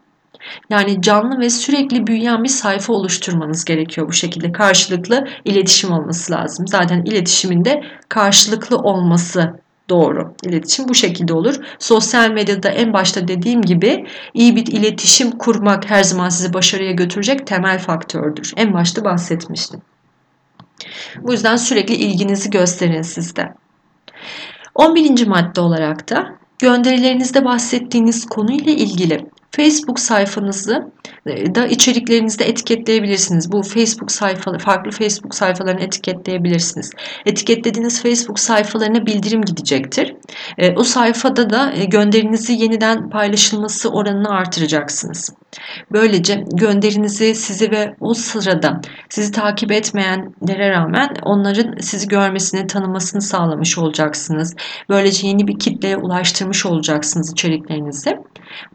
Yani 0.70 1.02
canlı 1.02 1.40
ve 1.40 1.50
sürekli 1.50 2.08
büyüyen 2.08 2.44
bir 2.44 2.50
sayfa 2.50 2.94
oluşturmanız 2.94 3.66
gerekiyor 3.66 4.08
bu 4.08 4.14
şekilde. 4.14 4.52
Karşılıklı 4.52 5.28
iletişim 5.46 5.92
olması 5.92 6.34
lazım. 6.34 6.68
Zaten 6.68 7.04
iletişimin 7.04 7.66
de 7.66 7.84
karşılıklı 8.10 8.78
olması 8.78 9.60
doğru. 9.90 10.34
İletişim 10.44 10.88
bu 10.88 10.96
şekilde 10.96 11.34
olur. 11.34 11.56
Sosyal 11.80 12.32
medyada 12.32 12.70
en 12.70 12.94
başta 12.94 13.28
dediğim 13.28 13.62
gibi 13.62 14.06
iyi 14.34 14.56
bir 14.56 14.66
iletişim 14.68 15.32
kurmak 15.32 15.90
her 15.90 16.04
zaman 16.04 16.30
sizi 16.30 16.54
başarıya 16.54 16.92
götürecek 16.92 17.48
temel 17.48 17.80
faktördür. 17.80 18.54
En 18.58 18.74
başta 18.74 19.06
bahsetmiştim. 19.06 19.82
Bu 21.22 21.32
yüzden 21.32 21.56
sürekli 21.56 21.96
ilginizi 21.96 22.50
gösterin 22.50 23.02
sizde. 23.02 23.54
11. 24.76 25.28
madde 25.28 25.62
olarak 25.62 26.10
da 26.10 26.40
gönderilerinizde 26.60 27.46
bahsettiğiniz 27.46 28.26
konuyla 28.26 28.72
ilgili 28.72 29.26
Facebook 29.52 30.00
sayfanızı 30.00 30.92
da 31.26 31.68
içeriklerinizde 31.68 32.46
etiketleyebilirsiniz. 32.46 33.52
Bu 33.52 33.64
Facebook 33.64 34.12
sayfaları, 34.12 34.60
farklı 34.60 34.92
Facebook 34.92 35.36
sayfalarını 35.36 35.82
etiketleyebilirsiniz. 35.82 36.92
Etiketlediğiniz 37.26 38.04
Facebook 38.04 38.40
sayfalarına 38.40 39.06
bildirim 39.06 39.42
gidecektir. 39.42 40.16
E, 40.58 40.76
o 40.76 40.84
sayfada 40.84 41.50
da 41.50 41.74
e, 41.74 41.86
gönderinizi 41.86 42.54
yeniden 42.54 43.10
paylaşılması 43.10 43.90
oranını 43.90 44.30
artıracaksınız. 44.30 45.30
Böylece 45.92 46.44
gönderinizi 46.54 47.36
sizi 47.36 47.72
ve 47.72 47.96
o 48.00 48.14
sırada 48.14 48.82
sizi 49.10 49.32
takip 49.32 49.72
etmeyenlere 49.72 50.70
rağmen 50.70 51.16
onların 51.24 51.78
sizi 51.82 52.08
görmesini, 52.08 52.68
tanımasını 52.68 53.22
sağlamış 53.22 53.78
olacaksınız. 53.78 54.56
Böylece 54.90 55.28
yeni 55.28 55.48
bir 55.48 55.60
kitleye 55.60 55.98
ulaştırmış 55.98 56.66
olacaksınız 56.66 57.32
içeriklerinizi. 57.32 58.18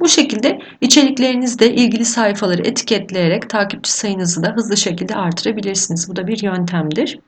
Bu 0.01 0.09
şekilde 0.09 0.59
içeriklerinizde 0.81 1.75
ilgili 1.75 2.05
sayfaları 2.05 2.63
etiketleyerek 2.63 3.51
takipçi 3.51 3.93
sayınızı 3.93 4.43
da 4.43 4.53
hızlı 4.57 4.77
şekilde 4.77 5.15
artırabilirsiniz. 5.15 6.09
Bu 6.09 6.17
da 6.17 6.27
bir 6.27 6.43
yöntemdir. 6.43 7.19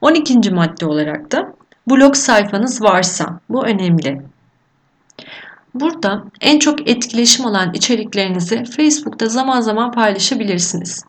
12. 0.00 0.50
madde 0.50 0.86
olarak 0.86 1.32
da 1.32 1.52
blog 1.90 2.14
sayfanız 2.14 2.82
varsa 2.82 3.40
bu 3.48 3.66
önemli. 3.66 4.22
Burada 5.74 6.24
en 6.40 6.58
çok 6.58 6.88
etkileşim 6.88 7.46
alan 7.46 7.74
içeriklerinizi 7.74 8.64
Facebook'ta 8.64 9.26
zaman 9.26 9.60
zaman 9.60 9.92
paylaşabilirsiniz. 9.92 11.04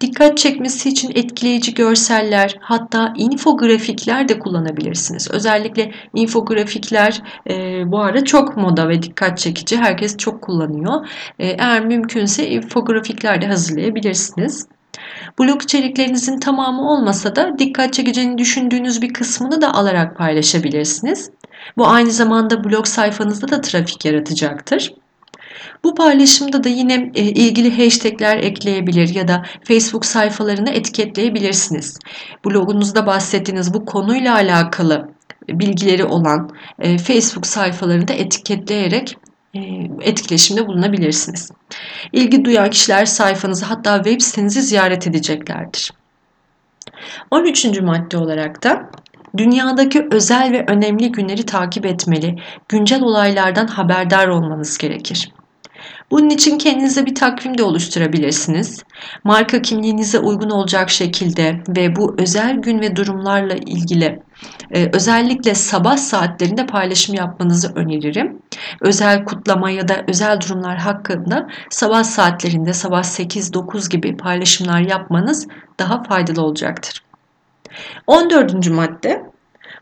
Dikkat 0.00 0.38
çekmesi 0.38 0.88
için 0.88 1.12
etkileyici 1.14 1.74
görseller 1.74 2.56
hatta 2.60 3.12
infografikler 3.16 4.28
de 4.28 4.38
kullanabilirsiniz. 4.38 5.30
Özellikle 5.30 5.92
infografikler 6.14 7.22
e, 7.50 7.82
bu 7.92 8.00
ara 8.00 8.24
çok 8.24 8.56
moda 8.56 8.88
ve 8.88 9.02
dikkat 9.02 9.38
çekici. 9.38 9.76
Herkes 9.76 10.16
çok 10.16 10.42
kullanıyor. 10.42 11.08
E, 11.38 11.46
eğer 11.46 11.86
mümkünse 11.86 12.48
infografikler 12.48 13.42
de 13.42 13.46
hazırlayabilirsiniz. 13.46 14.66
Blog 15.38 15.62
içeriklerinizin 15.62 16.40
tamamı 16.40 16.90
olmasa 16.90 17.36
da 17.36 17.58
dikkat 17.58 17.92
çekeceğini 17.92 18.38
düşündüğünüz 18.38 19.02
bir 19.02 19.12
kısmını 19.12 19.62
da 19.62 19.74
alarak 19.74 20.16
paylaşabilirsiniz. 20.16 21.30
Bu 21.76 21.88
aynı 21.88 22.10
zamanda 22.10 22.64
blog 22.64 22.86
sayfanızda 22.86 23.48
da 23.48 23.60
trafik 23.60 24.04
yaratacaktır. 24.04 24.94
Bu 25.84 25.94
paylaşımda 25.94 26.64
da 26.64 26.68
yine 26.68 27.12
e, 27.14 27.22
ilgili 27.22 27.84
hashtagler 27.84 28.36
ekleyebilir 28.36 29.14
ya 29.14 29.28
da 29.28 29.44
Facebook 29.64 30.06
sayfalarını 30.06 30.70
etiketleyebilirsiniz. 30.70 31.98
Blogunuzda 32.44 33.06
bahsettiğiniz 33.06 33.74
bu 33.74 33.84
konuyla 33.84 34.34
alakalı 34.34 35.08
bilgileri 35.48 36.04
olan 36.04 36.50
e, 36.78 36.98
Facebook 36.98 37.46
sayfalarını 37.46 38.08
da 38.08 38.12
etiketleyerek 38.12 39.16
e, 39.54 39.60
etkileşimde 40.00 40.66
bulunabilirsiniz. 40.66 41.50
İlgi 42.12 42.44
duyan 42.44 42.70
kişiler 42.70 43.06
sayfanızı 43.06 43.64
hatta 43.64 43.96
web 43.96 44.20
sitenizi 44.20 44.62
ziyaret 44.62 45.06
edeceklerdir. 45.06 45.92
13. 47.30 47.80
madde 47.80 48.16
olarak 48.16 48.62
da 48.62 48.90
dünyadaki 49.36 50.08
özel 50.10 50.52
ve 50.52 50.64
önemli 50.68 51.12
günleri 51.12 51.46
takip 51.46 51.86
etmeli, 51.86 52.36
güncel 52.68 53.02
olaylardan 53.02 53.66
haberdar 53.66 54.28
olmanız 54.28 54.78
gerekir. 54.78 55.32
Bunun 56.10 56.30
için 56.30 56.58
kendinize 56.58 57.06
bir 57.06 57.14
takvim 57.14 57.58
de 57.58 57.62
oluşturabilirsiniz. 57.62 58.84
Marka 59.24 59.62
kimliğinize 59.62 60.18
uygun 60.18 60.50
olacak 60.50 60.90
şekilde 60.90 61.62
ve 61.68 61.96
bu 61.96 62.14
özel 62.18 62.56
gün 62.56 62.80
ve 62.80 62.96
durumlarla 62.96 63.54
ilgili 63.54 64.22
e, 64.70 64.90
özellikle 64.92 65.54
sabah 65.54 65.96
saatlerinde 65.96 66.66
paylaşım 66.66 67.14
yapmanızı 67.14 67.72
öneririm. 67.74 68.42
Özel 68.80 69.24
kutlama 69.24 69.70
ya 69.70 69.88
da 69.88 70.04
özel 70.08 70.40
durumlar 70.40 70.78
hakkında 70.78 71.48
sabah 71.70 72.04
saatlerinde 72.04 72.72
sabah 72.72 73.02
8-9 73.02 73.90
gibi 73.90 74.16
paylaşımlar 74.16 74.80
yapmanız 74.80 75.46
daha 75.78 76.02
faydalı 76.02 76.42
olacaktır. 76.42 77.02
14. 78.06 78.70
madde 78.70 79.30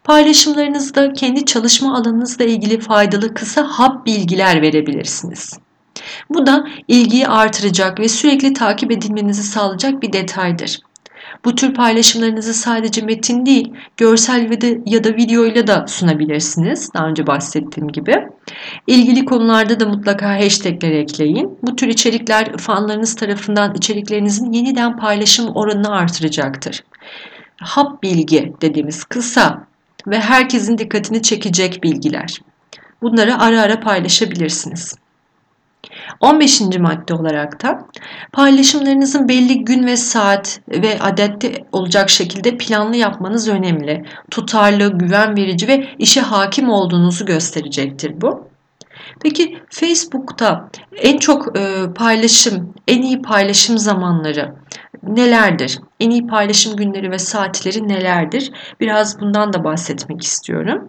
Paylaşımlarınızda 0.04 1.12
kendi 1.12 1.44
çalışma 1.44 1.96
alanınızla 1.96 2.44
ilgili 2.44 2.80
faydalı 2.80 3.34
kısa 3.34 3.62
hap 3.62 4.06
bilgiler 4.06 4.62
verebilirsiniz. 4.62 5.58
Bu 6.30 6.46
da 6.46 6.68
ilgiyi 6.88 7.28
artıracak 7.28 8.00
ve 8.00 8.08
sürekli 8.08 8.52
takip 8.52 8.92
edilmenizi 8.92 9.42
sağlayacak 9.42 10.02
bir 10.02 10.12
detaydır. 10.12 10.80
Bu 11.44 11.54
tür 11.54 11.74
paylaşımlarınızı 11.74 12.54
sadece 12.54 13.02
metin 13.02 13.46
değil, 13.46 13.72
görsel 13.96 14.50
ve 14.50 14.60
de, 14.60 14.80
ya 14.86 15.04
da 15.04 15.08
video 15.08 15.46
ile 15.46 15.66
de 15.66 15.84
sunabilirsiniz. 15.86 16.94
Daha 16.94 17.06
önce 17.06 17.26
bahsettiğim 17.26 17.88
gibi. 17.88 18.14
İlgili 18.86 19.24
konularda 19.24 19.80
da 19.80 19.86
mutlaka 19.86 20.28
hashtagler 20.44 20.90
ekleyin. 20.90 21.58
Bu 21.62 21.76
tür 21.76 21.88
içerikler 21.88 22.56
fanlarınız 22.56 23.14
tarafından 23.14 23.74
içeriklerinizin 23.74 24.52
yeniden 24.52 24.96
paylaşım 24.96 25.48
oranını 25.48 25.90
artıracaktır. 25.90 26.84
Hap 27.56 28.02
bilgi 28.02 28.52
dediğimiz 28.60 29.04
kısa 29.04 29.66
ve 30.06 30.20
herkesin 30.20 30.78
dikkatini 30.78 31.22
çekecek 31.22 31.82
bilgiler. 31.82 32.40
Bunları 33.02 33.38
ara 33.38 33.60
ara 33.60 33.80
paylaşabilirsiniz. 33.80 34.94
15. 36.20 36.60
madde 36.78 37.14
olarak 37.14 37.62
da 37.62 37.86
paylaşımlarınızın 38.32 39.28
belli 39.28 39.64
gün 39.64 39.86
ve 39.86 39.96
saat 39.96 40.60
ve 40.68 41.00
adette 41.00 41.64
olacak 41.72 42.10
şekilde 42.10 42.56
planlı 42.56 42.96
yapmanız 42.96 43.48
önemli. 43.48 44.04
Tutarlı, 44.30 44.98
güven 44.98 45.36
verici 45.36 45.68
ve 45.68 45.88
işe 45.98 46.20
hakim 46.20 46.70
olduğunuzu 46.70 47.26
gösterecektir 47.26 48.20
bu. 48.20 48.48
Peki 49.22 49.58
Facebook'ta 49.70 50.68
en 50.96 51.18
çok 51.18 51.58
e, 51.58 51.92
paylaşım, 51.94 52.74
en 52.88 53.02
iyi 53.02 53.22
paylaşım 53.22 53.78
zamanları 53.78 54.54
nelerdir? 55.02 55.78
En 56.00 56.10
iyi 56.10 56.26
paylaşım 56.26 56.76
günleri 56.76 57.10
ve 57.10 57.18
saatleri 57.18 57.88
nelerdir? 57.88 58.52
Biraz 58.80 59.20
bundan 59.20 59.52
da 59.52 59.64
bahsetmek 59.64 60.22
istiyorum. 60.22 60.88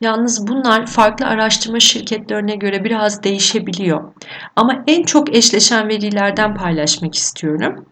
Yalnız 0.00 0.46
bunlar 0.46 0.86
farklı 0.86 1.26
araştırma 1.26 1.80
şirketlerine 1.80 2.56
göre 2.56 2.84
biraz 2.84 3.22
değişebiliyor. 3.22 4.12
Ama 4.56 4.84
en 4.86 5.02
çok 5.02 5.36
eşleşen 5.36 5.88
verilerden 5.88 6.54
paylaşmak 6.54 7.14
istiyorum. 7.14 7.86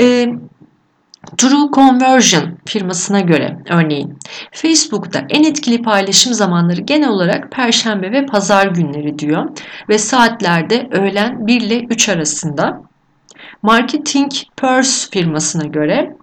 Ee, 0.00 0.26
True 1.36 1.70
Conversion 1.72 2.58
firmasına 2.66 3.20
göre 3.20 3.58
örneğin 3.70 4.18
Facebook'ta 4.52 5.26
en 5.30 5.44
etkili 5.44 5.82
paylaşım 5.82 6.34
zamanları 6.34 6.80
genel 6.80 7.08
olarak 7.08 7.52
perşembe 7.52 8.12
ve 8.12 8.26
pazar 8.26 8.66
günleri 8.66 9.18
diyor 9.18 9.50
ve 9.88 9.98
saatlerde 9.98 10.88
öğlen 10.90 11.46
1 11.46 11.60
ile 11.60 11.80
3 11.80 12.08
arasında. 12.08 12.82
Marketing 13.64 14.32
Purse 14.56 15.10
firmasına 15.10 15.64
göre 15.64 16.16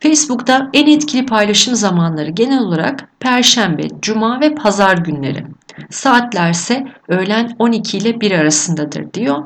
Facebook'ta 0.00 0.70
en 0.72 0.86
etkili 0.86 1.26
paylaşım 1.26 1.74
zamanları 1.74 2.30
genel 2.30 2.58
olarak 2.58 3.08
Perşembe, 3.20 3.82
Cuma 4.02 4.40
ve 4.40 4.54
Pazar 4.54 4.96
günleri. 4.96 5.46
Saatler 5.90 6.50
ise 6.50 6.86
öğlen 7.08 7.56
12 7.58 7.98
ile 7.98 8.20
1 8.20 8.30
arasındadır 8.30 9.12
diyor. 9.14 9.44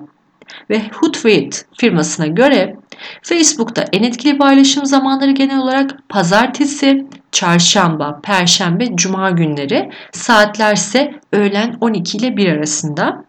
Ve 0.70 0.82
Hootsuite 0.92 1.56
firmasına 1.78 2.26
göre 2.26 2.76
Facebook'ta 3.22 3.84
en 3.92 4.02
etkili 4.02 4.38
paylaşım 4.38 4.86
zamanları 4.86 5.30
genel 5.30 5.58
olarak 5.58 6.08
pazartesi, 6.08 7.06
çarşamba, 7.32 8.20
perşembe, 8.22 8.96
cuma 8.96 9.30
günleri. 9.30 9.90
Saatler 10.12 10.74
ise 10.74 11.14
öğlen 11.32 11.76
12 11.80 12.18
ile 12.18 12.36
1 12.36 12.48
arasında. 12.48 13.24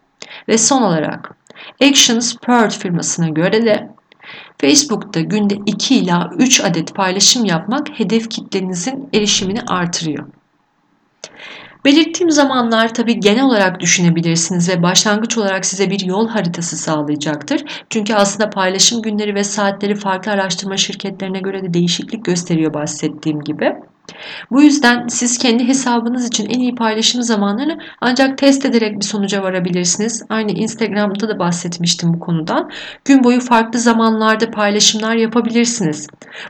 Ve 0.48 0.58
son 0.58 0.82
olarak 0.82 1.36
Actions 1.82 2.36
Pearl 2.36 2.70
firmasına 2.70 3.28
göre 3.28 3.64
de 3.64 3.93
Facebook'ta 4.64 5.20
günde 5.20 5.58
2 5.66 5.96
ila 5.96 6.30
3 6.38 6.60
adet 6.60 6.94
paylaşım 6.94 7.44
yapmak 7.44 7.88
hedef 7.98 8.30
kitlenizin 8.30 9.08
erişimini 9.12 9.60
artırıyor. 9.60 10.26
Belirttiğim 11.84 12.30
zamanlar 12.30 12.94
tabii 12.94 13.20
genel 13.20 13.44
olarak 13.44 13.80
düşünebilirsiniz 13.80 14.68
ve 14.68 14.82
başlangıç 14.82 15.38
olarak 15.38 15.66
size 15.66 15.90
bir 15.90 16.00
yol 16.00 16.28
haritası 16.28 16.76
sağlayacaktır. 16.76 17.84
Çünkü 17.90 18.14
aslında 18.14 18.50
paylaşım 18.50 19.02
günleri 19.02 19.34
ve 19.34 19.44
saatleri 19.44 19.94
farklı 19.94 20.32
araştırma 20.32 20.76
şirketlerine 20.76 21.40
göre 21.40 21.62
de 21.62 21.74
değişiklik 21.74 22.24
gösteriyor 22.24 22.74
bahsettiğim 22.74 23.40
gibi. 23.40 23.72
Bu 24.50 24.62
yüzden 24.62 25.08
siz 25.08 25.38
kendi 25.38 25.68
hesabınız 25.68 26.26
için 26.26 26.48
en 26.48 26.60
iyi 26.60 26.74
paylaşım 26.74 27.22
zamanlarını 27.22 27.78
ancak 28.00 28.38
test 28.38 28.64
ederek 28.64 29.00
bir 29.00 29.04
sonuca 29.04 29.42
varabilirsiniz. 29.42 30.22
Aynı 30.28 30.52
Instagram'da 30.52 31.28
da 31.28 31.38
bahsetmiştim 31.38 32.14
bu 32.14 32.20
konudan. 32.20 32.70
Gün 33.04 33.24
boyu 33.24 33.40
farklı 33.40 33.78
zamanlarda 33.78 34.50
paylaşımlar 34.50 35.14
yapabilirsiniz. 35.14 36.06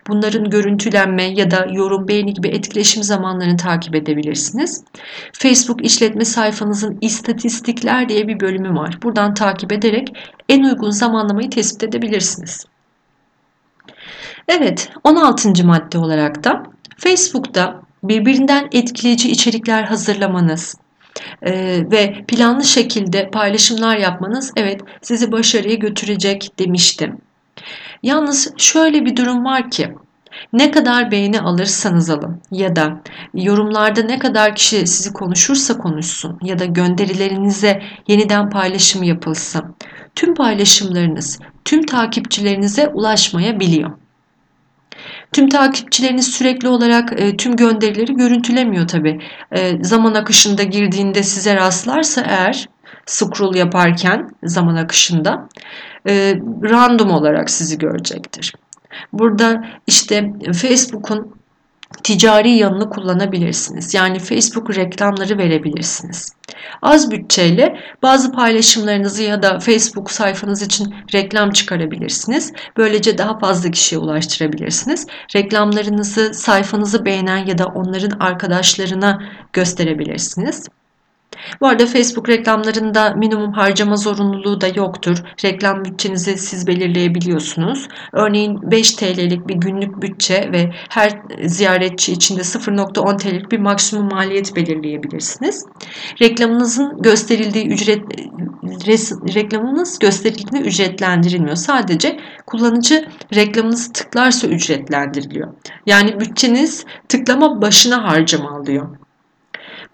Bunların 0.08 0.50
görüntülenme 0.50 1.24
ya 1.24 1.50
da 1.50 1.66
yorum, 1.72 2.08
beğeni 2.08 2.34
gibi 2.34 2.48
etkileşim 2.48 3.02
zamanlarını 3.02 3.56
takip 3.56 3.94
edebilirsiniz. 3.94 4.84
Facebook 5.32 5.84
işletme 5.84 6.24
sayfanızın 6.24 6.98
istatistikler 7.00 8.08
diye 8.08 8.28
bir 8.28 8.40
bölümü 8.40 8.74
var. 8.74 8.98
Buradan 9.02 9.34
takip 9.34 9.72
ederek 9.72 10.16
en 10.48 10.64
uygun 10.64 10.90
zamanlamayı 10.90 11.50
tespit 11.50 11.82
edebilirsiniz. 11.82 12.66
Evet, 14.48 14.90
16. 15.04 15.66
madde 15.66 15.98
olarak 15.98 16.44
da 16.44 16.62
Facebook'ta 16.96 17.82
birbirinden 18.02 18.68
etkileyici 18.72 19.30
içerikler 19.30 19.82
hazırlamanız 19.82 20.76
e, 21.42 21.52
ve 21.90 22.24
planlı 22.28 22.64
şekilde 22.64 23.30
paylaşımlar 23.30 23.96
yapmanız 23.96 24.52
evet 24.56 24.80
sizi 25.02 25.32
başarıya 25.32 25.74
götürecek 25.74 26.58
demiştim. 26.58 27.18
Yalnız 28.02 28.52
şöyle 28.56 29.04
bir 29.04 29.16
durum 29.16 29.44
var 29.44 29.70
ki 29.70 29.94
ne 30.52 30.70
kadar 30.70 31.10
beğeni 31.10 31.40
alırsanız 31.40 32.10
alın 32.10 32.42
ya 32.50 32.76
da 32.76 33.00
yorumlarda 33.34 34.02
ne 34.02 34.18
kadar 34.18 34.54
kişi 34.54 34.86
sizi 34.86 35.12
konuşursa 35.12 35.78
konuşsun 35.78 36.38
ya 36.42 36.58
da 36.58 36.64
gönderilerinize 36.64 37.82
yeniden 38.08 38.50
paylaşım 38.50 39.02
yapılsın. 39.02 39.76
Tüm 40.14 40.34
paylaşımlarınız 40.34 41.40
tüm 41.64 41.86
takipçilerinize 41.86 42.88
ulaşmayabiliyor. 42.88 44.03
Tüm 45.34 45.48
takipçileriniz 45.48 46.26
sürekli 46.26 46.68
olarak 46.68 47.20
e, 47.20 47.36
tüm 47.36 47.56
gönderileri 47.56 48.14
görüntülemiyor 48.14 48.88
tabi. 48.88 49.20
E, 49.52 49.84
zaman 49.84 50.14
akışında 50.14 50.62
girdiğinde 50.62 51.22
size 51.22 51.56
rastlarsa 51.56 52.20
eğer 52.20 52.68
scroll 53.06 53.54
yaparken 53.54 54.30
zaman 54.44 54.76
akışında 54.76 55.48
e, 56.08 56.34
random 56.62 57.10
olarak 57.10 57.50
sizi 57.50 57.78
görecektir. 57.78 58.54
Burada 59.12 59.64
işte 59.86 60.32
Facebook'un 60.52 61.34
ticari 62.02 62.50
yanını 62.50 62.90
kullanabilirsiniz. 62.90 63.94
Yani 63.94 64.18
Facebook 64.18 64.76
reklamları 64.76 65.38
verebilirsiniz. 65.38 66.32
Az 66.82 67.10
bütçeyle 67.10 67.78
bazı 68.02 68.32
paylaşımlarınızı 68.32 69.22
ya 69.22 69.42
da 69.42 69.58
Facebook 69.60 70.10
sayfanız 70.10 70.62
için 70.62 70.94
reklam 71.14 71.50
çıkarabilirsiniz. 71.50 72.52
Böylece 72.76 73.18
daha 73.18 73.38
fazla 73.38 73.70
kişiye 73.70 73.98
ulaştırabilirsiniz. 73.98 75.06
Reklamlarınızı, 75.36 76.34
sayfanızı 76.34 77.04
beğenen 77.04 77.46
ya 77.46 77.58
da 77.58 77.66
onların 77.66 78.18
arkadaşlarına 78.20 79.22
gösterebilirsiniz. 79.52 80.68
Bu 81.60 81.68
arada 81.68 81.86
Facebook 81.86 82.28
reklamlarında 82.28 83.10
minimum 83.10 83.52
harcama 83.52 83.96
zorunluluğu 83.96 84.60
da 84.60 84.68
yoktur. 84.68 85.18
Reklam 85.44 85.84
bütçenizi 85.84 86.38
siz 86.38 86.66
belirleyebiliyorsunuz. 86.66 87.88
Örneğin 88.12 88.70
5 88.70 88.92
TL'lik 88.92 89.48
bir 89.48 89.54
günlük 89.54 90.02
bütçe 90.02 90.48
ve 90.52 90.70
her 90.88 91.12
ziyaretçi 91.44 92.12
için 92.12 92.36
de 92.36 92.40
0.10 92.40 93.18
TL'lik 93.18 93.52
bir 93.52 93.58
maksimum 93.58 94.08
maliyet 94.08 94.56
belirleyebilirsiniz. 94.56 95.66
Reklamınızın 96.20 97.02
gösterildiği 97.02 97.66
ücret 97.66 98.02
res, 98.86 99.12
reklamınız 99.34 99.98
gösterildiğinde 99.98 100.68
ücretlendirilmiyor. 100.68 101.56
Sadece 101.56 102.20
kullanıcı 102.46 103.08
reklamınızı 103.34 103.92
tıklarsa 103.92 104.46
ücretlendiriliyor. 104.46 105.54
Yani 105.86 106.20
bütçeniz 106.20 106.84
tıklama 107.08 107.62
başına 107.62 108.04
harcama 108.04 108.50
alıyor. 108.50 109.03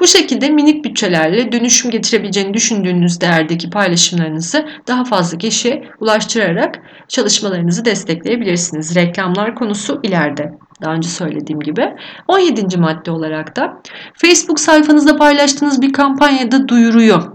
Bu 0.00 0.06
şekilde 0.06 0.50
minik 0.50 0.84
bütçelerle 0.84 1.52
dönüşüm 1.52 1.90
getirebileceğini 1.90 2.54
düşündüğünüz 2.54 3.20
değerdeki 3.20 3.70
paylaşımlarınızı 3.70 4.68
daha 4.86 5.04
fazla 5.04 5.38
kişiye 5.38 5.88
ulaştırarak 6.00 6.78
çalışmalarınızı 7.08 7.84
destekleyebilirsiniz. 7.84 8.94
Reklamlar 8.96 9.54
konusu 9.54 10.00
ileride. 10.02 10.52
Daha 10.82 10.92
önce 10.92 11.08
söylediğim 11.08 11.60
gibi. 11.60 11.94
17. 12.28 12.76
madde 12.78 13.10
olarak 13.10 13.56
da 13.56 13.82
Facebook 14.14 14.60
sayfanızda 14.60 15.16
paylaştığınız 15.16 15.82
bir 15.82 15.92
kampanyada 15.92 16.68
duyuruyor. 16.68 17.32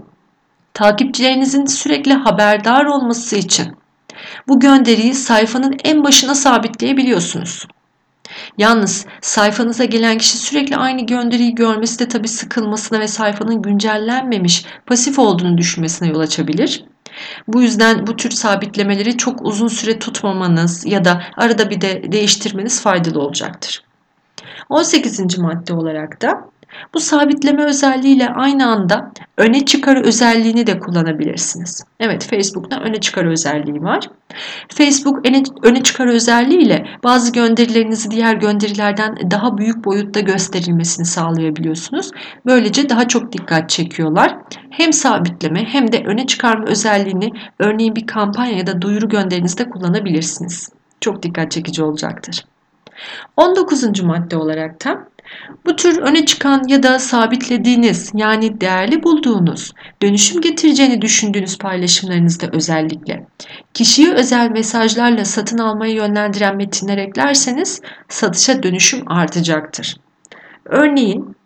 Takipçilerinizin 0.74 1.66
sürekli 1.66 2.12
haberdar 2.12 2.84
olması 2.84 3.36
için 3.36 3.66
bu 4.48 4.60
gönderiyi 4.60 5.14
sayfanın 5.14 5.76
en 5.84 6.04
başına 6.04 6.34
sabitleyebiliyorsunuz. 6.34 7.66
Yalnız 8.58 9.06
sayfanıza 9.20 9.84
gelen 9.84 10.18
kişi 10.18 10.38
sürekli 10.38 10.76
aynı 10.76 11.06
gönderiyi 11.06 11.54
görmesi 11.54 11.98
de 11.98 12.08
tabii 12.08 12.28
sıkılmasına 12.28 13.00
ve 13.00 13.08
sayfanın 13.08 13.62
güncellenmemiş, 13.62 14.64
pasif 14.86 15.18
olduğunu 15.18 15.58
düşünmesine 15.58 16.08
yol 16.08 16.20
açabilir. 16.20 16.84
Bu 17.48 17.62
yüzden 17.62 18.06
bu 18.06 18.16
tür 18.16 18.30
sabitlemeleri 18.30 19.16
çok 19.16 19.42
uzun 19.42 19.68
süre 19.68 19.98
tutmamanız 19.98 20.86
ya 20.86 21.04
da 21.04 21.22
arada 21.36 21.70
bir 21.70 21.80
de 21.80 22.12
değiştirmeniz 22.12 22.82
faydalı 22.82 23.20
olacaktır. 23.20 23.82
18. 24.68 25.38
madde 25.38 25.72
olarak 25.72 26.22
da 26.22 26.50
bu 26.94 27.00
sabitleme 27.00 27.64
özelliğiyle 27.64 28.28
aynı 28.28 28.66
anda 28.66 29.12
öne 29.36 29.64
çıkar 29.64 29.96
özelliğini 29.96 30.66
de 30.66 30.78
kullanabilirsiniz. 30.78 31.84
Evet 32.00 32.26
Facebook'ta 32.30 32.80
öne 32.80 33.00
çıkar 33.00 33.24
özelliği 33.24 33.82
var. 33.82 34.08
Facebook 34.68 35.26
öne, 35.62 35.82
çıkar 35.82 36.06
özelliğiyle 36.06 36.86
bazı 37.04 37.32
gönderilerinizi 37.32 38.10
diğer 38.10 38.34
gönderilerden 38.34 39.16
daha 39.30 39.58
büyük 39.58 39.84
boyutta 39.84 40.20
gösterilmesini 40.20 41.06
sağlayabiliyorsunuz. 41.06 42.10
Böylece 42.46 42.88
daha 42.88 43.08
çok 43.08 43.32
dikkat 43.32 43.70
çekiyorlar. 43.70 44.36
Hem 44.70 44.92
sabitleme 44.92 45.64
hem 45.64 45.92
de 45.92 46.04
öne 46.04 46.26
çıkarma 46.26 46.66
özelliğini 46.66 47.30
örneğin 47.58 47.96
bir 47.96 48.06
kampanya 48.06 48.56
ya 48.56 48.66
da 48.66 48.82
duyuru 48.82 49.08
gönderinizde 49.08 49.70
kullanabilirsiniz. 49.70 50.68
Çok 51.00 51.22
dikkat 51.22 51.50
çekici 51.50 51.82
olacaktır. 51.82 52.44
19. 53.36 54.02
madde 54.02 54.36
olarak 54.36 54.84
da 54.84 55.08
bu 55.66 55.76
tür 55.76 55.98
öne 55.98 56.26
çıkan 56.26 56.64
ya 56.68 56.82
da 56.82 56.98
sabitlediğiniz 56.98 58.10
yani 58.14 58.60
değerli 58.60 59.02
bulduğunuz, 59.02 59.72
dönüşüm 60.02 60.40
getireceğini 60.40 61.02
düşündüğünüz 61.02 61.58
paylaşımlarınızda 61.58 62.46
özellikle 62.52 63.26
kişiye 63.74 64.12
özel 64.12 64.50
mesajlarla 64.50 65.24
satın 65.24 65.58
almayı 65.58 65.94
yönlendiren 65.94 66.56
metinler 66.56 66.98
eklerseniz 66.98 67.80
satışa 68.08 68.62
dönüşüm 68.62 69.12
artacaktır. 69.12 69.96
Örneğin 70.64 71.36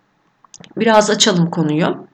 biraz 0.76 1.10
açalım 1.10 1.50
konuyu. 1.50 2.10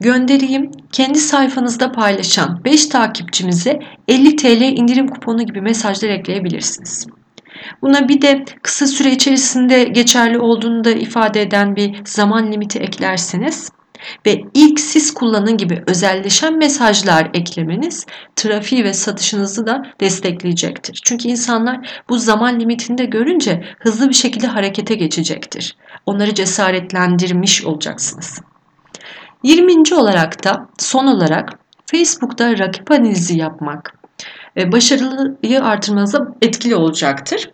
Göndereyim 0.00 0.70
kendi 0.92 1.18
sayfanızda 1.18 1.92
paylaşan 1.92 2.64
5 2.64 2.86
takipçimize 2.86 3.80
50 4.08 4.36
TL 4.36 4.62
indirim 4.62 5.08
kuponu 5.08 5.46
gibi 5.46 5.60
mesajlar 5.60 6.08
ekleyebilirsiniz. 6.08 7.06
Buna 7.82 8.08
bir 8.08 8.22
de 8.22 8.44
kısa 8.62 8.86
süre 8.86 9.10
içerisinde 9.10 9.84
geçerli 9.84 10.38
olduğunu 10.38 10.84
da 10.84 10.90
ifade 10.90 11.42
eden 11.42 11.76
bir 11.76 12.00
zaman 12.04 12.52
limiti 12.52 12.78
eklerseniz 12.78 13.70
ve 14.26 14.42
ilk 14.54 14.80
siz 14.80 15.14
kullanın 15.14 15.56
gibi 15.56 15.82
özelleşen 15.86 16.58
mesajlar 16.58 17.30
eklemeniz 17.34 18.06
trafiği 18.36 18.84
ve 18.84 18.92
satışınızı 18.92 19.66
da 19.66 19.82
destekleyecektir. 20.00 21.00
Çünkü 21.04 21.28
insanlar 21.28 22.02
bu 22.08 22.18
zaman 22.18 22.60
limitini 22.60 22.98
de 22.98 23.04
görünce 23.04 23.64
hızlı 23.78 24.08
bir 24.08 24.14
şekilde 24.14 24.46
harekete 24.46 24.94
geçecektir. 24.94 25.76
Onları 26.06 26.34
cesaretlendirmiş 26.34 27.64
olacaksınız. 27.64 28.40
20. 29.42 29.94
olarak 29.94 30.44
da 30.44 30.68
son 30.78 31.06
olarak 31.06 31.58
Facebook'ta 31.86 32.58
rakip 32.58 32.90
analizi 32.90 33.38
yapmak 33.38 33.98
e, 34.58 34.72
başarılıyı 34.72 35.64
artırmanıza 35.64 36.34
etkili 36.42 36.76
olacaktır. 36.76 37.50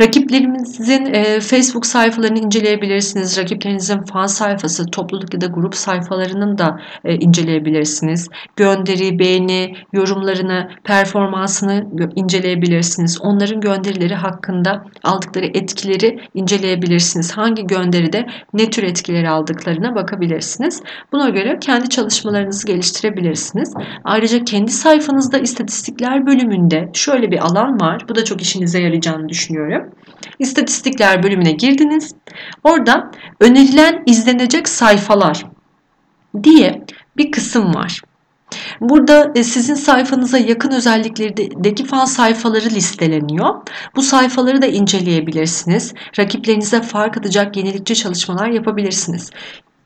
Rakiplerimizin 0.00 1.06
e, 1.06 1.40
Facebook 1.40 1.86
sayfalarını 1.86 2.38
inceleyebilirsiniz. 2.38 3.38
Rakiplerinizin 3.38 4.02
fan 4.02 4.26
sayfası, 4.26 4.86
topluluk 4.86 5.34
ya 5.34 5.40
da 5.40 5.46
grup 5.46 5.74
sayfalarının 5.74 6.58
da 6.58 6.80
e, 7.04 7.14
inceleyebilirsiniz. 7.14 8.28
Gönderi, 8.56 9.18
beğeni, 9.18 9.74
yorumlarını, 9.92 10.70
performansını 10.84 11.86
inceleyebilirsiniz. 12.16 13.20
Onların 13.20 13.60
gönderileri 13.60 14.14
hakkında 14.14 14.84
aldıkları 15.04 15.46
etkileri 15.46 16.20
inceleyebilirsiniz. 16.34 17.32
Hangi 17.32 17.66
gönderide 17.66 18.26
ne 18.52 18.70
tür 18.70 18.82
etkileri 18.82 19.28
aldıklarına 19.28 19.94
bakabilirsiniz. 19.94 20.82
Buna 21.12 21.28
göre 21.28 21.58
kendi 21.60 21.88
çalışmalarınızı 21.88 22.66
geliştirebilirsiniz. 22.66 23.74
Ayrıca 24.04 24.44
kendi 24.44 24.72
sayfanızda 24.72 25.38
istatistikler 25.38 26.26
bölümünde 26.26 26.90
şöyle 26.92 27.30
bir 27.30 27.38
alan 27.46 27.80
var. 27.80 28.02
Bu 28.08 28.14
da 28.14 28.24
çok 28.24 28.42
işinize 28.42 28.80
yarayacağını 28.80 29.28
düşünüyorum 29.28 29.55
düşünüyorum. 29.56 29.90
İstatistikler 30.38 31.22
bölümüne 31.22 31.52
girdiniz. 31.52 32.14
Orada 32.64 33.10
önerilen 33.40 34.02
izlenecek 34.06 34.68
sayfalar 34.68 35.46
diye 36.42 36.84
bir 37.16 37.30
kısım 37.30 37.74
var. 37.74 38.02
Burada 38.80 39.32
e, 39.34 39.44
sizin 39.44 39.74
sayfanıza 39.74 40.38
yakın 40.38 40.70
özelliklerdeki 40.70 41.84
fan 41.84 42.04
sayfaları 42.04 42.64
listeleniyor. 42.64 43.54
Bu 43.96 44.02
sayfaları 44.02 44.62
da 44.62 44.66
inceleyebilirsiniz. 44.66 45.94
Rakiplerinize 46.18 46.82
fark 46.82 47.16
atacak 47.16 47.56
yenilikçi 47.56 47.94
çalışmalar 47.94 48.48
yapabilirsiniz. 48.48 49.30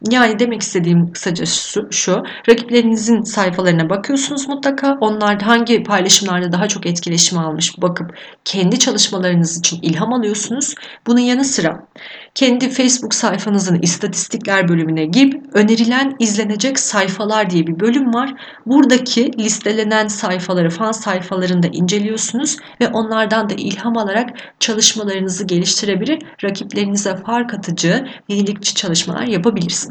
Yani 0.08 0.38
demek 0.38 0.62
istediğim 0.62 1.12
kısaca 1.12 1.46
şu, 1.46 1.88
şu, 1.90 2.22
rakiplerinizin 2.48 3.22
sayfalarına 3.22 3.90
bakıyorsunuz 3.90 4.48
mutlaka. 4.48 4.98
Onlar 5.00 5.42
hangi 5.42 5.82
paylaşımlarda 5.82 6.52
daha 6.52 6.68
çok 6.68 6.86
etkileşim 6.86 7.38
almış 7.38 7.82
bakıp 7.82 8.14
kendi 8.44 8.78
çalışmalarınız 8.78 9.58
için 9.58 9.82
ilham 9.82 10.12
alıyorsunuz. 10.12 10.74
Bunun 11.06 11.20
yanı 11.20 11.44
sıra 11.44 11.86
kendi 12.34 12.70
Facebook 12.70 13.14
sayfanızın 13.14 13.78
istatistikler 13.82 14.68
bölümüne 14.68 15.04
girip 15.04 15.56
önerilen 15.56 16.16
izlenecek 16.18 16.78
sayfalar 16.78 17.50
diye 17.50 17.66
bir 17.66 17.80
bölüm 17.80 18.14
var. 18.14 18.34
Buradaki 18.66 19.38
listelenen 19.38 20.08
sayfaları, 20.08 20.70
fan 20.70 20.92
sayfalarını 20.92 21.62
da 21.62 21.66
inceliyorsunuz 21.66 22.56
ve 22.80 22.88
onlardan 22.88 23.50
da 23.50 23.54
ilham 23.54 23.98
alarak 23.98 24.28
çalışmalarınızı 24.60 25.44
geliştirebilir, 25.44 26.18
rakiplerinize 26.44 27.16
fark 27.16 27.54
atıcı, 27.54 28.06
yenilikçi 28.28 28.74
çalışmalar 28.74 29.22
yapabilirsiniz. 29.22 29.89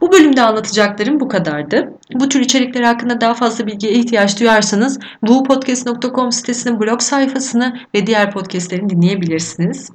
Bu 0.00 0.12
bölümde 0.12 0.42
anlatacaklarım 0.42 1.20
bu 1.20 1.28
kadardı. 1.28 1.92
Bu 2.14 2.28
tür 2.28 2.40
içerikler 2.40 2.82
hakkında 2.82 3.20
daha 3.20 3.34
fazla 3.34 3.66
bilgiye 3.66 3.92
ihtiyaç 3.92 4.40
duyarsanız 4.40 4.98
buğupodcast.com 5.22 6.32
sitesinin 6.32 6.80
blog 6.80 7.00
sayfasını 7.00 7.76
ve 7.94 8.06
diğer 8.06 8.30
podcastlerini 8.30 8.90
dinleyebilirsiniz. 8.90 9.90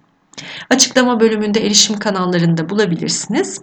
Açıklama 0.70 1.20
bölümünde 1.20 1.66
erişim 1.66 2.00
kanallarında 2.00 2.70
bulabilirsiniz. 2.70 3.62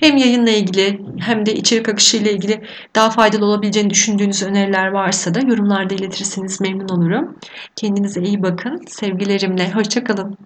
Hem 0.00 0.16
yayınla 0.16 0.50
ilgili 0.50 1.00
hem 1.20 1.46
de 1.46 1.54
içerik 1.54 1.88
akışı 1.88 2.16
ile 2.16 2.32
ilgili 2.32 2.62
daha 2.94 3.10
faydalı 3.10 3.44
olabileceğini 3.44 3.90
düşündüğünüz 3.90 4.42
öneriler 4.42 4.88
varsa 4.88 5.34
da 5.34 5.40
yorumlarda 5.40 5.94
iletirseniz 5.94 6.60
memnun 6.60 6.88
olurum. 6.88 7.36
Kendinize 7.76 8.22
iyi 8.22 8.42
bakın. 8.42 8.80
Sevgilerimle. 8.88 9.72
Hoşçakalın. 9.72 10.38